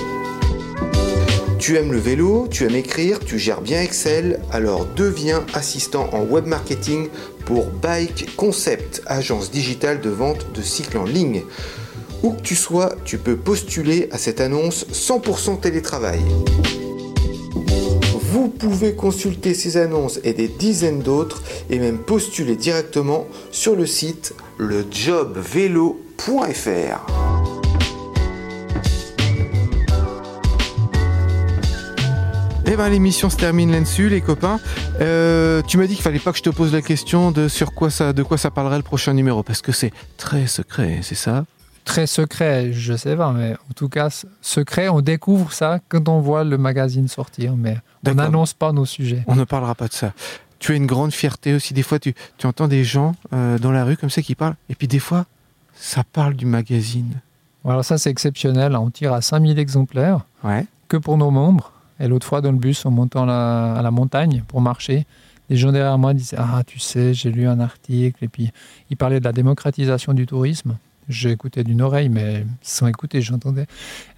Tu 1.61 1.77
aimes 1.77 1.93
le 1.93 1.99
vélo, 1.99 2.49
tu 2.51 2.65
aimes 2.65 2.75
écrire, 2.75 3.21
tu 3.21 3.39
gères 3.39 3.61
bien 3.61 3.83
Excel, 3.83 4.41
alors 4.51 4.87
deviens 4.97 5.45
assistant 5.53 6.09
en 6.15 6.23
web 6.23 6.47
marketing 6.47 7.11
pour 7.45 7.67
Bike 7.67 8.35
Concept, 8.35 9.03
agence 9.05 9.51
digitale 9.51 10.01
de 10.01 10.09
vente 10.09 10.55
de 10.55 10.63
cycles 10.63 10.97
en 10.97 11.05
ligne. 11.05 11.43
Où 12.23 12.33
que 12.33 12.41
tu 12.41 12.57
sois, 12.57 12.95
tu 13.05 13.19
peux 13.19 13.37
postuler 13.37 14.09
à 14.11 14.17
cette 14.17 14.41
annonce 14.41 14.87
100% 14.91 15.61
télétravail. 15.61 16.23
Vous 18.33 18.49
pouvez 18.49 18.95
consulter 18.95 19.53
ces 19.53 19.77
annonces 19.77 20.19
et 20.25 20.33
des 20.33 20.49
dizaines 20.49 21.01
d'autres 21.01 21.43
et 21.69 21.79
même 21.79 21.99
postuler 21.99 22.57
directement 22.57 23.27
sur 23.51 23.77
le 23.77 23.85
site 23.85 24.33
lejobvélo.fr. 24.59 27.20
Eh 32.73 32.77
ben 32.77 32.89
l'émission 32.89 33.29
se 33.29 33.37
termine 33.37 33.73
là-dessus 33.73 34.09
les 34.09 34.21
copains. 34.21 34.61
Euh, 35.01 35.61
tu 35.67 35.77
m'as 35.77 35.89
dit 35.89 35.95
qu'il 35.95 36.05
fallait 36.05 36.21
pas 36.21 36.31
que 36.31 36.39
je 36.39 36.45
te 36.45 36.51
pose 36.51 36.73
la 36.73 36.83
question 36.83 37.33
de 37.33 37.49
sur 37.49 37.75
quoi 37.75 37.91
ça, 37.91 38.13
de 38.13 38.23
quoi 38.23 38.39
ça 38.39 38.53
parlerait 38.53 38.77
le 38.77 38.85
prochain 38.85 39.13
numéro 39.13 39.43
parce 39.43 39.61
que 39.61 39.73
c'est 39.73 39.91
très 40.17 40.47
secret, 40.47 41.01
c'est 41.03 41.17
ça? 41.17 41.47
Très 41.85 42.07
secret, 42.07 42.73
je 42.73 42.97
sais 42.97 43.17
pas, 43.17 43.33
mais 43.33 43.55
en 43.55 43.73
tout 43.75 43.89
cas, 43.89 44.09
secret, 44.41 44.89
on 44.89 45.01
découvre 45.01 45.53
ça 45.53 45.81
quand 45.89 46.09
on 46.09 46.21
voit 46.21 46.45
le 46.45 46.59
magazine 46.59 47.09
sortir, 47.09 47.57
mais 47.57 47.79
on 48.07 48.15
n'annonce 48.15 48.55
pas 48.55 48.71
nos 48.71 48.87
sujets. 48.87 49.25
On 49.27 49.35
ne 49.35 49.43
parlera 49.43 49.75
pas 49.75 49.89
de 49.89 49.93
ça. 49.93 50.13
Tu 50.61 50.71
as 50.71 50.77
une 50.77 50.87
grande 50.87 51.13
fierté 51.13 51.55
aussi. 51.55 51.75
Des 51.75 51.83
fois, 51.83 51.99
tu, 51.99 52.15
tu 52.39 52.47
entends 52.47 52.69
des 52.69 52.85
gens 52.85 53.17
euh, 53.33 53.59
dans 53.59 53.73
la 53.73 53.83
rue 53.83 53.97
comme 53.97 54.11
ça 54.11 54.23
qui 54.23 54.37
parlent. 54.37 54.55
Et 54.69 54.77
puis 54.77 54.87
des 54.87 55.01
fois, 55.01 55.27
ça 55.75 56.05
parle 56.05 56.35
du 56.35 56.47
magazine. 56.47 57.21
Alors 57.65 57.85
ça, 57.85 57.99
c'est 57.99 58.11
exceptionnel. 58.11 58.77
On 58.77 58.91
tire 58.91 59.13
à 59.13 59.23
5000 59.23 59.59
exemplaires. 59.59 60.21
Ouais. 60.45 60.67
que 60.87 60.97
pour 60.97 61.19
nos 61.19 61.33
membres. 61.33 61.73
Et 62.01 62.09
l'autre 62.09 62.27
fois, 62.27 62.41
dans 62.41 62.51
le 62.51 62.59
bus, 62.59 62.85
en 62.87 62.91
montant 62.91 63.29
à 63.29 63.81
la 63.83 63.91
montagne 63.91 64.43
pour 64.49 64.61
marcher, 64.61 65.07
les 65.51 65.57
gens 65.57 65.73
derrière 65.73 65.99
moi 65.99 66.15
disaient 66.15 66.37
Ah, 66.39 66.63
tu 66.67 66.79
sais, 66.79 67.13
j'ai 67.13 67.31
lu 67.31 67.47
un 67.47 67.61
article. 67.61 68.25
Et 68.25 68.29
puis, 68.29 68.51
ils 68.89 68.97
parlaient 68.97 69.21
de 69.21 69.25
la 69.25 69.33
démocratisation 69.33 70.15
du 70.15 70.27
tourisme. 70.27 70.77
J'écoutais 71.09 71.65
d'une 71.65 71.83
oreille, 71.83 72.09
mais 72.09 72.47
sans 72.63 72.87
écouter, 72.87 73.21
j'entendais. 73.21 73.67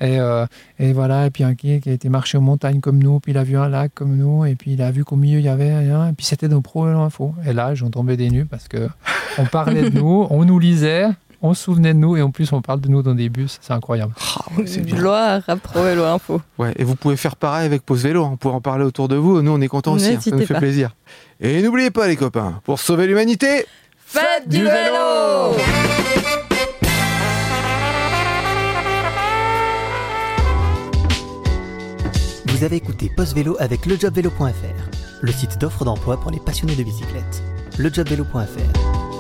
Et, 0.01 0.21
euh, 0.21 0.45
et 0.79 0.93
voilà, 0.93 1.27
et 1.27 1.31
puis 1.31 1.43
un 1.43 1.55
qui 1.55 1.81
qui 1.81 1.89
a 1.89 1.93
été 1.93 2.11
marcher 2.11 2.37
en 2.37 2.43
montagne 2.43 2.81
comme 2.81 3.03
nous, 3.03 3.19
puis 3.19 3.33
il 3.33 3.39
a 3.39 3.45
vu 3.45 3.57
un 3.57 3.69
lac 3.69 3.93
comme 3.95 4.15
nous, 4.15 4.45
et 4.45 4.55
puis 4.57 4.75
il 4.75 4.83
a 4.83 4.91
vu 4.91 5.03
qu'au 5.03 5.17
milieu, 5.17 5.39
il 5.39 5.45
y 5.45 5.49
avait 5.49 5.75
rien, 5.75 6.09
et 6.09 6.13
puis 6.13 6.27
c'était 6.27 6.49
nos 6.49 6.61
pro 6.61 6.87
et 6.87 6.93
l'info. 6.93 7.35
Et 7.47 7.55
là, 7.55 7.75
j'en 7.75 7.89
tombais 7.89 8.19
des 8.19 8.29
nues 8.29 8.45
parce 8.45 8.69
que 8.69 8.91
on 9.39 9.47
parlait 9.47 9.89
de 9.89 9.99
nous, 9.99 10.27
on 10.29 10.45
nous 10.45 10.59
lisait, 10.59 11.07
on 11.43 11.55
se 11.55 11.65
souvenait 11.65 11.93
de 11.93 11.99
nous, 11.99 12.17
et 12.17 12.23
en 12.23 12.31
plus, 12.31 12.53
on 12.53 12.63
parle 12.63 12.81
de 12.81 12.89
nous 12.89 13.03
dans 13.03 13.15
des 13.15 13.29
bus. 13.29 13.59
C'est 13.61 13.73
incroyable. 13.73 14.13
Ah, 14.21 14.45
ouais, 14.57 14.67
c'est 14.67 14.81
bien. 14.81 14.97
Gloire 14.97 15.43
à 15.47 15.57
Pro 15.57 15.83
Vélo 15.83 16.05
Info. 16.05 16.41
Ouais, 16.59 16.73
et 16.77 16.85
vous 16.85 16.95
pouvez 16.97 17.17
faire 17.17 17.37
pareil 17.37 17.67
avec 17.67 17.83
Pause 17.85 18.03
Vélo. 18.05 18.23
On 18.25 18.37
pourrait 18.37 18.55
en 18.55 18.61
parler 18.61 18.85
autour 18.85 19.09
de 19.09 19.17
vous. 19.17 19.43
Nous, 19.43 19.51
on 19.51 19.61
est 19.61 19.69
contents 19.69 19.93
aussi. 19.95 20.13
hein. 20.15 20.21
Ça 20.21 20.31
nous 20.31 20.47
fait 20.47 20.55
pas. 20.55 20.61
plaisir. 20.61 20.95
Et 21.41 21.61
n'oubliez 21.63 21.91
pas, 21.91 22.07
les 22.07 22.17
copains, 22.17 22.61
pour 22.65 22.79
sauver 22.79 23.07
l'humanité, 23.07 23.67
Faites 24.07 24.47
du 24.47 24.59
vélo 24.63 25.57
Vous 32.47 32.65
avez 32.65 32.77
écouté 32.77 33.11
Post 33.17 33.35
Vélo 33.35 33.57
avec 33.59 33.87
lejobvélo.fr, 33.87 34.43
le 35.23 35.33
site 35.33 35.59
d'offres 35.59 35.85
d'emploi 35.85 36.21
pour 36.21 36.31
les 36.31 36.39
passionnés 36.41 36.77
de 36.77 36.83
bicyclette. 36.83 37.43
lejobvélo.fr, 37.79 39.12